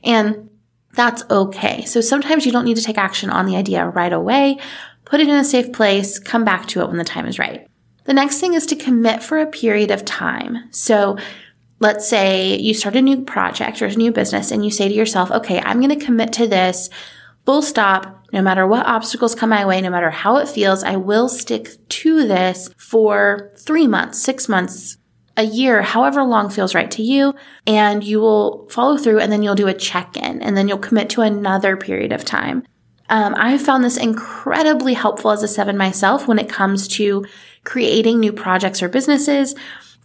And 0.05 0.49
that's 0.93 1.23
okay. 1.29 1.83
So 1.83 1.99
sometimes 1.99 2.45
you 2.45 2.51
don't 2.53 2.65
need 2.65 2.77
to 2.77 2.83
take 2.83 2.97
action 2.97 3.29
on 3.29 3.45
the 3.45 3.57
idea 3.57 3.85
right 3.85 4.13
away. 4.13 4.57
Put 5.03 5.19
it 5.19 5.27
in 5.27 5.35
a 5.35 5.43
safe 5.43 5.73
place, 5.73 6.17
come 6.17 6.45
back 6.45 6.67
to 6.67 6.81
it 6.81 6.87
when 6.87 6.97
the 6.97 7.03
time 7.03 7.25
is 7.25 7.37
right. 7.37 7.67
The 8.05 8.13
next 8.13 8.39
thing 8.39 8.53
is 8.53 8.65
to 8.67 8.75
commit 8.75 9.23
for 9.23 9.39
a 9.39 9.47
period 9.47 9.91
of 9.91 10.05
time. 10.05 10.69
So 10.71 11.17
let's 11.79 12.07
say 12.07 12.57
you 12.57 12.73
start 12.73 12.95
a 12.95 13.01
new 13.01 13.23
project 13.23 13.81
or 13.81 13.85
a 13.85 13.95
new 13.95 14.11
business 14.11 14.51
and 14.51 14.63
you 14.63 14.71
say 14.71 14.87
to 14.87 14.93
yourself, 14.93 15.31
okay, 15.31 15.59
I'm 15.61 15.81
going 15.81 15.97
to 15.97 16.05
commit 16.05 16.33
to 16.33 16.47
this 16.47 16.89
full 17.45 17.61
stop. 17.61 18.19
No 18.31 18.41
matter 18.41 18.65
what 18.65 18.85
obstacles 18.85 19.35
come 19.35 19.49
my 19.49 19.65
way, 19.65 19.79
no 19.79 19.89
matter 19.89 20.09
how 20.09 20.37
it 20.37 20.49
feels, 20.49 20.83
I 20.83 20.95
will 20.95 21.29
stick 21.29 21.69
to 21.87 22.27
this 22.27 22.69
for 22.77 23.51
three 23.57 23.87
months, 23.87 24.21
six 24.21 24.49
months, 24.49 24.97
a 25.35 25.43
year, 25.43 25.81
however 25.81 26.23
long 26.23 26.49
feels 26.49 26.75
right 26.75 26.91
to 26.91 27.03
you. 27.03 27.33
And 27.65 28.03
you 28.03 28.19
will 28.19 28.67
follow 28.69 28.97
through 28.97 29.19
and 29.19 29.31
then 29.31 29.43
you'll 29.43 29.55
do 29.55 29.67
a 29.67 29.73
check 29.73 30.15
in 30.15 30.41
and 30.41 30.55
then 30.55 30.67
you'll 30.67 30.77
commit 30.77 31.09
to 31.11 31.21
another 31.21 31.75
period 31.75 32.11
of 32.11 32.25
time. 32.25 32.63
Um, 33.09 33.35
I 33.37 33.57
found 33.57 33.83
this 33.83 33.97
incredibly 33.97 34.93
helpful 34.93 35.31
as 35.31 35.43
a 35.43 35.47
seven 35.47 35.77
myself 35.77 36.27
when 36.27 36.39
it 36.39 36.49
comes 36.49 36.87
to 36.89 37.25
creating 37.63 38.19
new 38.19 38.33
projects 38.33 38.81
or 38.81 38.89
businesses, 38.89 39.55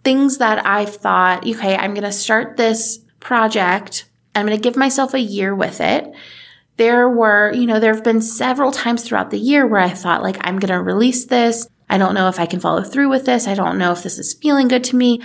things 0.05 0.39
that 0.39 0.65
I've 0.65 0.95
thought, 0.95 1.47
okay, 1.47 1.77
I'm 1.77 1.95
going 1.95 2.05
to 2.05 2.13
start 2.13 2.57
this 2.57 2.99
project. 3.21 4.09
I'm 4.35 4.47
going 4.47 4.57
to 4.57 4.63
give 4.63 4.77
myself 4.77 5.15
a 5.15 5.21
year 5.21 5.55
with 5.55 5.81
it. 5.81 6.11
There 6.77 7.09
were, 7.09 7.53
you 7.53 7.67
know, 7.67 7.81
there 7.81 7.95
have 7.95 8.05
been 8.05 8.23
several 8.23 8.71
times 8.71 9.03
throughout 9.03 9.31
the 9.31 9.39
year 9.39 9.67
where 9.67 9.81
I 9.81 9.91
thought, 9.91 10.23
like, 10.23 10.37
I'm 10.41 10.61
going 10.61 10.73
to 10.73 10.81
release 10.81 11.27
this. 11.27 11.69
I 11.91 11.99
don't 11.99 12.15
know 12.15 12.29
if 12.29 12.39
I 12.39 12.47
can 12.47 12.61
follow 12.61 12.83
through 12.83 13.09
with 13.09 13.27
this. 13.27 13.49
I 13.49 13.55
don't 13.55 13.79
know 13.79 13.93
if 13.93 14.03
this 14.03 14.19
is 14.19 14.35
feeling 14.35 14.69
good 14.69 14.85
to 14.85 14.97
me. 14.97 15.21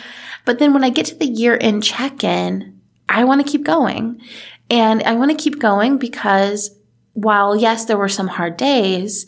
But 0.46 0.60
then 0.60 0.74
when 0.74 0.84
I 0.84 0.90
get 0.90 1.06
to 1.08 1.16
the 1.16 1.28
year 1.28 1.58
end 1.60 1.84
check 1.84 2.24
in, 2.24 2.82
I 3.08 3.26
want 3.26 3.46
to 3.46 3.52
keep 3.52 3.64
going. 3.64 4.22
And 4.70 5.04
I 5.04 5.14
want 5.14 5.30
to 5.32 5.38
keep 5.38 5.60
going 5.60 5.98
because 5.98 6.76
while 7.14 7.56
yes, 7.56 7.86
there 7.86 7.98
were 7.98 8.10
some 8.10 8.28
hard 8.28 8.58
days, 8.58 9.28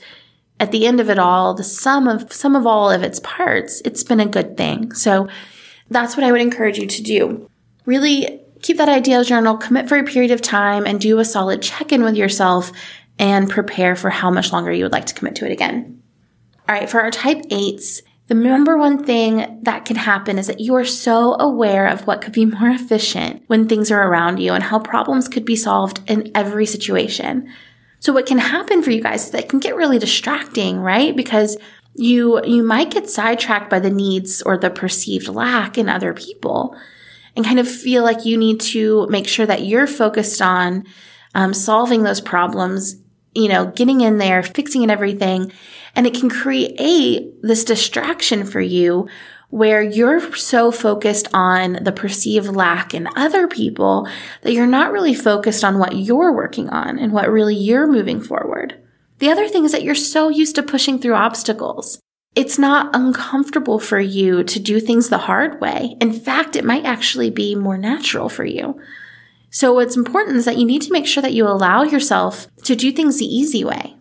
at 0.60 0.72
the 0.72 0.86
end 0.88 1.00
of 1.00 1.10
it 1.10 1.20
all, 1.20 1.54
the 1.54 1.63
sum 1.63 2.08
of 2.08 2.32
some 2.32 2.56
of 2.56 2.65
all 2.65 2.89
of 2.89 3.04
its 3.04 3.20
parts, 3.20 3.82
it's 3.84 4.04
been 4.04 4.20
a 4.20 4.26
good 4.26 4.58
thing. 4.58 4.94
So 4.94 5.28
that's 5.89 6.15
what 6.15 6.24
I 6.24 6.32
would 6.32 6.41
encourage 6.41 6.78
you 6.78 6.88
to 6.88 7.04
do. 7.04 7.50
Really 7.86 8.41
keep 8.62 8.78
that 8.78 8.89
ideal 8.89 9.24
journal, 9.24 9.58
commit 9.58 9.88
for 9.88 9.98
a 9.98 10.04
period 10.04 10.32
of 10.32 10.41
time 10.41 10.86
and 10.86 11.00
do 11.00 11.20
a 11.20 11.26
solid 11.26 11.62
check 11.62 11.91
in 11.91 12.04
with 12.04 12.15
yourself 12.15 12.72
and 13.20 13.50
prepare 13.50 13.96
for 13.96 14.10
how 14.10 14.32
much 14.32 14.52
longer 14.52 14.72
you 14.72 14.84
would 14.84 14.91
like 14.91 15.06
to 15.06 15.13
commit 15.13 15.36
to 15.36 15.46
it 15.46 15.52
again. 15.52 16.02
All 16.68 16.76
right. 16.76 16.89
For 16.89 17.00
our 17.02 17.12
type 17.12 17.44
eights, 17.52 18.02
the 18.28 18.34
number 18.34 18.76
one 18.76 19.04
thing 19.04 19.60
that 19.62 19.86
can 19.86 19.98
happen 19.98 20.39
is 20.39 20.48
that 20.48 20.60
you 20.60 20.74
are 20.74 20.86
so 20.86 21.36
aware 21.39 21.86
of 21.86 22.08
what 22.08 22.22
could 22.22 22.34
be 22.34 22.46
more 22.46 22.70
efficient 22.70 23.44
when 23.48 23.68
things 23.68 23.91
are 23.91 24.08
around 24.08 24.39
you 24.39 24.54
and 24.54 24.63
how 24.63 24.80
problems 24.80 25.28
could 25.28 25.46
be 25.46 25.56
solved 25.56 26.00
in 26.08 26.32
every 26.34 26.65
situation. 26.65 27.48
So 28.06 28.13
what 28.13 28.28
can 28.28 28.38
happen 28.38 28.84
for 28.84 28.91
you 28.91 29.02
guys 29.02 29.26
is 29.26 29.32
that 29.32 29.50
can 29.50 29.58
get 29.58 29.76
really 29.76 29.98
distracting, 29.98 30.80
right? 30.80 31.15
Because 31.15 31.58
you, 31.96 32.39
you 32.46 32.62
might 32.62 32.91
get 32.91 33.10
sidetracked 33.10 33.68
by 33.68 33.80
the 33.80 33.89
needs 33.89 34.44
or 34.44 34.60
the 34.60 34.70
perceived 34.70 35.28
lack 35.28 35.76
in 35.76 35.89
other 35.89 36.13
people 36.13 36.78
and 37.36 37.44
kind 37.44 37.58
of 37.58 37.68
feel 37.68 38.04
like 38.04 38.24
you 38.24 38.38
need 38.38 38.62
to 38.62 39.08
make 39.08 39.28
sure 39.28 39.48
that 39.48 39.65
you're 39.65 39.88
focused 39.88 40.39
on 40.39 40.86
um, 41.34 41.52
solving 41.52 42.04
those 42.04 42.22
problems, 42.22 42.98
you 43.34 43.48
know, 43.48 43.72
getting 43.72 44.02
in 44.02 44.20
there, 44.20 44.44
fixing 44.44 44.84
it, 44.84 44.91
everything. 44.91 45.52
And 45.96 46.06
it 46.06 46.13
can 46.13 46.30
create 46.30 47.41
this 47.41 47.63
distraction 47.63 48.46
for 48.46 48.62
you 48.62 49.10
where 49.56 49.82
you're 49.82 50.36
so 50.36 50.70
focused 50.70 51.30
on 51.34 51.80
the 51.82 51.91
perceived 51.94 52.48
lack 52.48 52.94
in 52.94 53.08
other 53.15 53.48
people 53.48 54.06
that 54.41 54.52
you're 54.52 54.68
not 54.68 54.91
really 54.91 55.13
focused 55.13 55.63
on 55.63 55.80
what 55.80 55.96
you're 55.96 56.34
working 56.34 56.68
on 56.72 57.00
and 57.00 57.13
what 57.13 57.32
really 57.32 57.56
you're 57.56 57.88
moving 57.88 58.20
forward. 58.20 58.78
The 59.20 59.30
other 59.30 59.48
thing 59.48 59.63
is 59.63 59.72
that 59.72 59.82
you're 59.82 59.96
so 59.96 60.28
used 60.28 60.56
to 60.56 60.62
pushing 60.62 61.00
through 61.00 61.13
obstacles. 61.13 62.02
It's 62.36 62.60
not 62.60 62.94
uncomfortable 62.94 63.80
for 63.80 63.98
you 63.98 64.44
to 64.44 64.60
do 64.60 64.82
things 64.82 65.08
the 65.08 65.20
hard 65.20 65.62
way. 65.62 65.96
In 66.02 66.12
fact, 66.12 66.58
it 66.58 66.65
might 66.65 66.84
actually 66.84 67.30
be 67.30 67.56
more 67.56 67.78
natural 67.78 68.28
for 68.28 68.44
you. 68.44 68.78
So 69.52 69.72
what's 69.72 69.96
important 69.96 70.36
is 70.36 70.44
that 70.44 70.58
you 70.58 70.65
need 70.65 70.82
to 70.82 70.91
make 70.91 71.08
sure 71.08 71.24
that 71.24 71.32
you 71.32 71.48
allow 71.48 71.84
yourself 71.84 72.48
to 72.65 72.76
do 72.76 72.91
things 72.91 73.20
the 73.20 73.26
easy 73.26 73.63
way. 73.63 73.96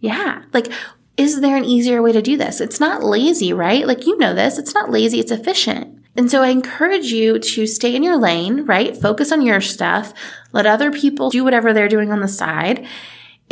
Yeah. 0.00 0.42
Like, 0.52 0.72
is 1.16 1.40
there 1.40 1.56
an 1.56 1.64
easier 1.64 2.02
way 2.02 2.12
to 2.12 2.22
do 2.22 2.36
this? 2.36 2.60
It's 2.60 2.80
not 2.80 3.04
lazy, 3.04 3.52
right? 3.52 3.86
Like, 3.86 4.06
you 4.06 4.16
know 4.18 4.34
this. 4.34 4.58
It's 4.58 4.74
not 4.74 4.90
lazy. 4.90 5.20
It's 5.20 5.32
efficient. 5.32 5.98
And 6.16 6.30
so 6.30 6.42
I 6.42 6.48
encourage 6.48 7.06
you 7.06 7.38
to 7.38 7.66
stay 7.66 7.94
in 7.94 8.02
your 8.02 8.18
lane, 8.18 8.66
right? 8.66 8.96
Focus 8.96 9.32
on 9.32 9.42
your 9.42 9.60
stuff. 9.60 10.12
Let 10.52 10.66
other 10.66 10.90
people 10.90 11.30
do 11.30 11.44
whatever 11.44 11.72
they're 11.72 11.88
doing 11.88 12.12
on 12.12 12.20
the 12.20 12.28
side 12.28 12.86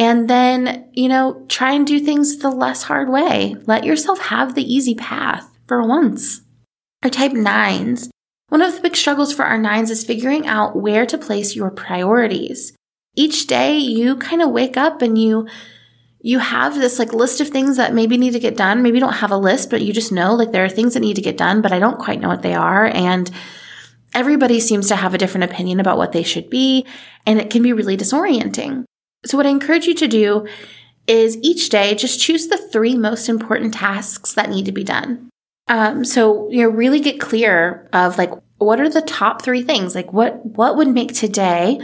and 0.01 0.31
then, 0.31 0.88
you 0.94 1.09
know, 1.09 1.44
try 1.49 1.73
and 1.73 1.87
do 1.87 2.01
things 2.01 2.38
the 2.38 2.51
less 2.51 2.85
hard 2.85 3.11
way. 3.11 3.55
Let 3.66 3.85
yourself 3.85 4.18
have 4.20 4.55
the 4.55 4.62
easy 4.75 4.94
path 4.94 5.46
for 5.68 5.87
once. 5.87 6.40
Our 7.03 7.11
type 7.11 7.33
nines. 7.33 8.11
One 8.49 8.62
of 8.62 8.75
the 8.75 8.81
big 8.81 8.96
struggles 8.96 9.33
for 9.33 9.44
our 9.44 9.59
nines 9.59 9.90
is 9.90 10.03
figuring 10.03 10.46
out 10.46 10.75
where 10.75 11.05
to 11.05 11.18
place 11.18 11.55
your 11.55 11.70
priorities. 11.70 12.73
Each 13.14 13.46
day 13.46 13.77
you 13.77 14.16
kind 14.16 14.40
of 14.40 14.53
wake 14.53 14.79
up 14.79 15.03
and 15.03 15.18
you 15.18 15.46
you 16.23 16.39
have 16.39 16.75
this 16.75 16.99
like 16.99 17.13
list 17.13 17.41
of 17.41 17.49
things 17.49 17.77
that 17.77 17.95
maybe 17.95 18.19
need 18.19 18.33
to 18.33 18.41
get 18.41 18.57
done. 18.57 18.83
Maybe 18.83 18.99
you 18.99 19.01
don't 19.01 19.15
have 19.15 19.31
a 19.31 19.37
list, 19.37 19.71
but 19.71 19.83
you 19.83 19.93
just 19.93 20.13
know 20.13 20.35
like 20.35 20.53
there 20.53 20.65
are 20.65 20.69
things 20.69 20.95
that 20.95 21.01
need 21.01 21.17
to 21.17 21.23
get 21.23 21.39
done, 21.39 21.63
but 21.63 21.73
I 21.73 21.79
don't 21.79 21.99
quite 21.99 22.21
know 22.21 22.29
what 22.29 22.43
they 22.43 22.55
are. 22.55 22.87
And 22.87 23.31
everybody 24.15 24.61
seems 24.61 24.89
to 24.89 24.97
have 24.97 25.15
a 25.15 25.19
different 25.19 25.51
opinion 25.51 25.81
about 25.81 25.97
what 25.97 26.13
they 26.13 26.23
should 26.23 26.51
be. 26.51 26.87
And 27.27 27.41
it 27.41 27.51
can 27.51 27.63
be 27.63 27.73
really 27.73 27.97
disorienting. 27.97 28.85
So, 29.25 29.37
what 29.37 29.47
I 29.47 29.51
encourage 29.51 29.87
you 29.87 29.95
to 29.95 30.09
do 30.09 30.47
is 31.07 31.39
each 31.43 31.71
day 31.71 31.95
just 31.95 32.21
choose 32.21 32.49
the 32.49 32.57
three 32.57 32.97
most 32.97 33.29
important 33.29 33.75
tasks 33.75 34.35
that 34.35 34.51
need 34.51 34.67
to 34.67 34.73
be 34.73 34.85
done. 34.85 35.31
Um, 35.69 36.05
so 36.05 36.51
you 36.51 36.63
know, 36.63 36.69
really 36.69 37.01
get 37.01 37.21
clear 37.21 37.89
of 37.93 38.19
like 38.19 38.31
what 38.59 38.81
are 38.81 38.89
the 38.89 39.03
top 39.03 39.43
three 39.43 39.63
things? 39.63 39.95
Like 39.95 40.13
what 40.13 40.45
what 40.45 40.77
would 40.77 40.89
make 40.89 41.15
today 41.15 41.81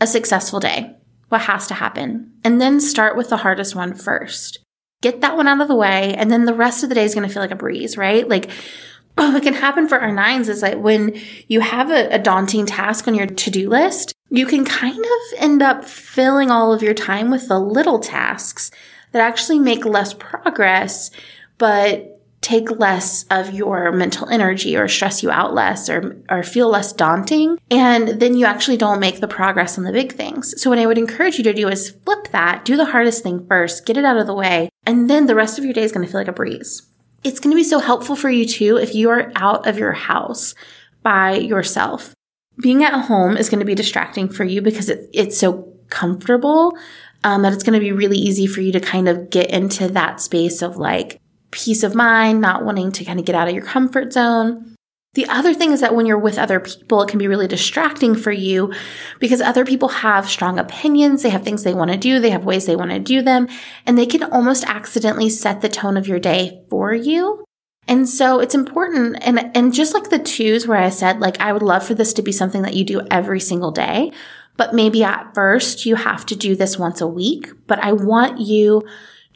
a 0.00 0.06
successful 0.06 0.60
day? 0.60 0.94
What 1.34 1.42
has 1.42 1.66
to 1.66 1.74
happen? 1.74 2.30
And 2.44 2.60
then 2.60 2.78
start 2.78 3.16
with 3.16 3.28
the 3.28 3.38
hardest 3.38 3.74
one 3.74 3.92
first. 3.92 4.60
Get 5.02 5.20
that 5.22 5.36
one 5.36 5.48
out 5.48 5.60
of 5.60 5.66
the 5.66 5.74
way, 5.74 6.14
and 6.14 6.30
then 6.30 6.44
the 6.44 6.54
rest 6.54 6.84
of 6.84 6.88
the 6.88 6.94
day 6.94 7.02
is 7.02 7.12
going 7.12 7.26
to 7.26 7.32
feel 7.32 7.42
like 7.42 7.50
a 7.50 7.56
breeze, 7.56 7.96
right? 7.96 8.28
Like 8.28 8.48
what 9.16 9.42
can 9.42 9.54
happen 9.54 9.88
for 9.88 9.98
our 9.98 10.12
nines 10.12 10.48
is 10.48 10.60
that 10.60 10.80
when 10.80 11.20
you 11.48 11.58
have 11.58 11.90
a, 11.90 12.06
a 12.14 12.20
daunting 12.20 12.66
task 12.66 13.08
on 13.08 13.16
your 13.16 13.26
to 13.26 13.50
do 13.50 13.68
list, 13.68 14.12
you 14.30 14.46
can 14.46 14.64
kind 14.64 14.96
of 15.04 15.38
end 15.38 15.60
up 15.60 15.84
filling 15.84 16.52
all 16.52 16.72
of 16.72 16.84
your 16.84 16.94
time 16.94 17.32
with 17.32 17.48
the 17.48 17.58
little 17.58 17.98
tasks 17.98 18.70
that 19.10 19.20
actually 19.20 19.58
make 19.58 19.84
less 19.84 20.14
progress, 20.14 21.10
but 21.58 22.13
take 22.44 22.78
less 22.78 23.24
of 23.30 23.54
your 23.54 23.90
mental 23.90 24.28
energy 24.28 24.76
or 24.76 24.86
stress 24.86 25.22
you 25.22 25.30
out 25.30 25.54
less 25.54 25.88
or, 25.88 26.22
or 26.28 26.42
feel 26.42 26.68
less 26.68 26.92
daunting. 26.92 27.58
And 27.70 28.20
then 28.20 28.36
you 28.36 28.44
actually 28.44 28.76
don't 28.76 29.00
make 29.00 29.20
the 29.20 29.26
progress 29.26 29.78
on 29.78 29.84
the 29.84 29.92
big 29.92 30.12
things. 30.12 30.60
So 30.60 30.68
what 30.68 30.78
I 30.78 30.84
would 30.84 30.98
encourage 30.98 31.38
you 31.38 31.44
to 31.44 31.54
do 31.54 31.68
is 31.68 31.96
flip 32.04 32.28
that, 32.32 32.66
do 32.66 32.76
the 32.76 32.84
hardest 32.84 33.22
thing 33.22 33.46
first, 33.46 33.86
get 33.86 33.96
it 33.96 34.04
out 34.04 34.18
of 34.18 34.26
the 34.26 34.34
way, 34.34 34.68
and 34.84 35.08
then 35.08 35.24
the 35.24 35.34
rest 35.34 35.58
of 35.58 35.64
your 35.64 35.72
day 35.72 35.84
is 35.84 35.90
going 35.90 36.04
to 36.04 36.12
feel 36.12 36.20
like 36.20 36.28
a 36.28 36.32
breeze. 36.32 36.82
It's 37.24 37.40
going 37.40 37.50
to 37.50 37.56
be 37.56 37.64
so 37.64 37.78
helpful 37.78 38.14
for 38.14 38.28
you 38.28 38.44
too 38.44 38.76
if 38.76 38.94
you 38.94 39.08
are 39.08 39.32
out 39.36 39.66
of 39.66 39.78
your 39.78 39.92
house 39.92 40.54
by 41.02 41.36
yourself. 41.36 42.14
Being 42.60 42.84
at 42.84 43.06
home 43.06 43.38
is 43.38 43.48
going 43.48 43.60
to 43.60 43.66
be 43.66 43.74
distracting 43.74 44.28
for 44.28 44.44
you 44.44 44.60
because 44.60 44.90
it, 44.90 45.08
it's 45.14 45.38
so 45.38 45.72
comfortable 45.88 46.76
um, 47.24 47.40
that 47.40 47.54
it's 47.54 47.62
going 47.62 47.72
to 47.72 47.80
be 47.80 47.92
really 47.92 48.18
easy 48.18 48.46
for 48.46 48.60
you 48.60 48.70
to 48.72 48.80
kind 48.80 49.08
of 49.08 49.30
get 49.30 49.50
into 49.50 49.88
that 49.88 50.20
space 50.20 50.60
of 50.60 50.76
like 50.76 51.18
peace 51.54 51.84
of 51.84 51.94
mind, 51.94 52.40
not 52.40 52.64
wanting 52.64 52.90
to 52.90 53.04
kind 53.04 53.20
of 53.20 53.24
get 53.24 53.36
out 53.36 53.46
of 53.46 53.54
your 53.54 53.64
comfort 53.64 54.12
zone. 54.12 54.74
The 55.14 55.28
other 55.28 55.54
thing 55.54 55.70
is 55.70 55.80
that 55.80 55.94
when 55.94 56.06
you're 56.06 56.18
with 56.18 56.38
other 56.38 56.58
people, 56.58 57.00
it 57.02 57.08
can 57.08 57.20
be 57.20 57.28
really 57.28 57.46
distracting 57.46 58.16
for 58.16 58.32
you 58.32 58.74
because 59.20 59.40
other 59.40 59.64
people 59.64 59.88
have 59.88 60.28
strong 60.28 60.58
opinions. 60.58 61.22
They 61.22 61.30
have 61.30 61.44
things 61.44 61.62
they 61.62 61.72
want 61.72 61.92
to 61.92 61.96
do. 61.96 62.18
They 62.18 62.30
have 62.30 62.44
ways 62.44 62.66
they 62.66 62.74
want 62.74 62.90
to 62.90 62.98
do 62.98 63.22
them 63.22 63.46
and 63.86 63.96
they 63.96 64.06
can 64.06 64.24
almost 64.24 64.64
accidentally 64.64 65.30
set 65.30 65.60
the 65.60 65.68
tone 65.68 65.96
of 65.96 66.08
your 66.08 66.18
day 66.18 66.64
for 66.68 66.92
you. 66.92 67.44
And 67.86 68.08
so 68.08 68.40
it's 68.40 68.56
important. 68.56 69.18
And, 69.20 69.56
and 69.56 69.72
just 69.72 69.94
like 69.94 70.10
the 70.10 70.18
twos 70.18 70.66
where 70.66 70.78
I 70.78 70.88
said, 70.88 71.20
like, 71.20 71.40
I 71.40 71.52
would 71.52 71.62
love 71.62 71.86
for 71.86 71.94
this 71.94 72.14
to 72.14 72.22
be 72.22 72.32
something 72.32 72.62
that 72.62 72.74
you 72.74 72.84
do 72.84 73.06
every 73.10 73.40
single 73.40 73.70
day, 73.70 74.10
but 74.56 74.74
maybe 74.74 75.04
at 75.04 75.32
first 75.34 75.86
you 75.86 75.94
have 75.94 76.26
to 76.26 76.34
do 76.34 76.56
this 76.56 76.76
once 76.76 77.00
a 77.00 77.06
week. 77.06 77.52
But 77.68 77.78
I 77.78 77.92
want 77.92 78.40
you 78.40 78.82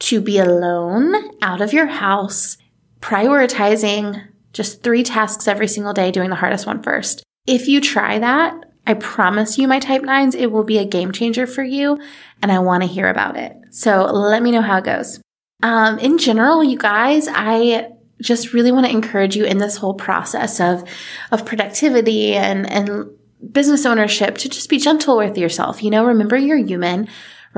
to 0.01 0.21
be 0.21 0.39
alone 0.39 1.15
out 1.43 1.61
of 1.61 1.73
your 1.73 1.87
house, 1.87 2.57
prioritizing 3.01 4.27
just 4.53 4.83
three 4.83 5.03
tasks 5.03 5.49
every 5.49 5.69
single 5.69 5.93
day, 5.93 6.11
doing 6.11 6.31
the 6.31 6.37
hardest 6.37 6.67
one 6.67 6.83
first. 6.83 7.23
If 7.47 7.69
you 7.69 7.81
try 7.81 8.19
that, 8.19 8.55
I 8.87 8.95
promise 8.95 9.59
you, 9.59 9.69
my 9.69 9.81
type 9.81 10.03
nines, 10.03 10.35
it 10.35 10.51
will 10.51 10.65
be 10.65 10.79
a 10.79 10.85
game 10.85 11.13
changer 11.13 11.47
for 11.47 11.63
you. 11.63 11.99
And 12.41 12.51
I 12.51 12.59
want 12.61 12.83
to 12.83 12.89
hear 12.89 13.09
about 13.09 13.37
it. 13.37 13.55
So 13.71 14.05
let 14.05 14.43
me 14.43 14.51
know 14.51 14.63
how 14.63 14.79
it 14.79 14.85
goes. 14.85 15.21
Um, 15.63 15.99
in 15.99 16.19
general, 16.19 16.65
you 16.65 16.79
guys, 16.79 17.29
I 17.31 17.91
just 18.21 18.53
really 18.53 18.73
want 18.73 18.87
to 18.87 18.93
encourage 18.93 19.37
you 19.37 19.45
in 19.45 19.59
this 19.59 19.77
whole 19.77 19.95
process 19.95 20.61
of, 20.61 20.85
of 21.31 21.45
productivity 21.45 22.35
and, 22.35 22.69
and 22.71 23.11
business 23.53 23.87
ownership 23.87 24.39
to 24.39 24.49
just 24.49 24.69
be 24.69 24.79
gentle 24.79 25.17
with 25.17 25.37
yourself. 25.37 25.83
You 25.83 25.91
know, 25.91 26.07
remember 26.07 26.37
you're 26.37 26.57
human. 26.57 27.09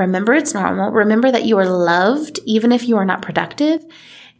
Remember 0.00 0.32
it's 0.32 0.54
normal. 0.54 0.90
Remember 0.90 1.30
that 1.30 1.44
you 1.44 1.58
are 1.58 1.68
loved 1.68 2.40
even 2.46 2.72
if 2.72 2.88
you 2.88 2.96
are 2.96 3.04
not 3.04 3.20
productive 3.20 3.84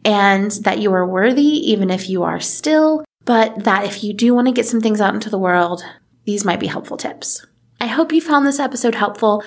and 0.03 0.49
that 0.63 0.79
you 0.79 0.91
are 0.91 1.05
worthy 1.05 1.71
even 1.71 1.91
if 1.91 2.09
you 2.09 2.23
are 2.23 2.39
still, 2.39 3.05
but 3.25 3.63
that 3.63 3.85
if 3.85 4.03
you 4.03 4.11
do 4.11 4.33
want 4.33 4.47
to 4.47 4.53
get 4.53 4.65
some 4.65 4.81
things 4.81 4.99
out 4.99 5.13
into 5.13 5.29
the 5.29 5.37
world, 5.37 5.83
these 6.25 6.43
might 6.43 6.59
be 6.59 6.65
helpful 6.65 6.97
tips. 6.97 7.45
I 7.79 7.85
hope 7.85 8.11
you 8.11 8.21
found 8.21 8.47
this 8.47 8.59
episode 8.59 8.95
helpful 8.95 9.43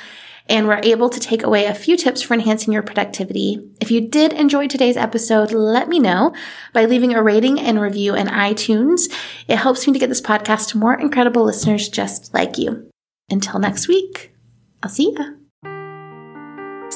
and 0.48 0.68
were 0.68 0.80
able 0.84 1.10
to 1.10 1.18
take 1.18 1.42
away 1.42 1.66
a 1.66 1.74
few 1.74 1.96
tips 1.96 2.22
for 2.22 2.34
enhancing 2.34 2.72
your 2.72 2.82
productivity. 2.82 3.72
If 3.80 3.90
you 3.90 4.08
did 4.08 4.32
enjoy 4.32 4.68
today's 4.68 4.96
episode, 4.96 5.50
let 5.50 5.88
me 5.88 5.98
know 5.98 6.32
by 6.72 6.84
leaving 6.84 7.14
a 7.14 7.22
rating 7.24 7.58
and 7.58 7.80
review 7.80 8.14
in 8.14 8.28
iTunes. 8.28 9.12
It 9.48 9.56
helps 9.56 9.84
me 9.84 9.92
to 9.94 9.98
get 9.98 10.10
this 10.10 10.20
podcast 10.20 10.68
to 10.68 10.78
more 10.78 10.94
incredible 10.94 11.42
listeners 11.44 11.88
just 11.88 12.32
like 12.32 12.56
you. 12.56 12.88
Until 13.30 13.58
next 13.58 13.88
week, 13.88 14.32
I'll 14.80 14.90
see 14.90 15.12
ya. 15.18 15.43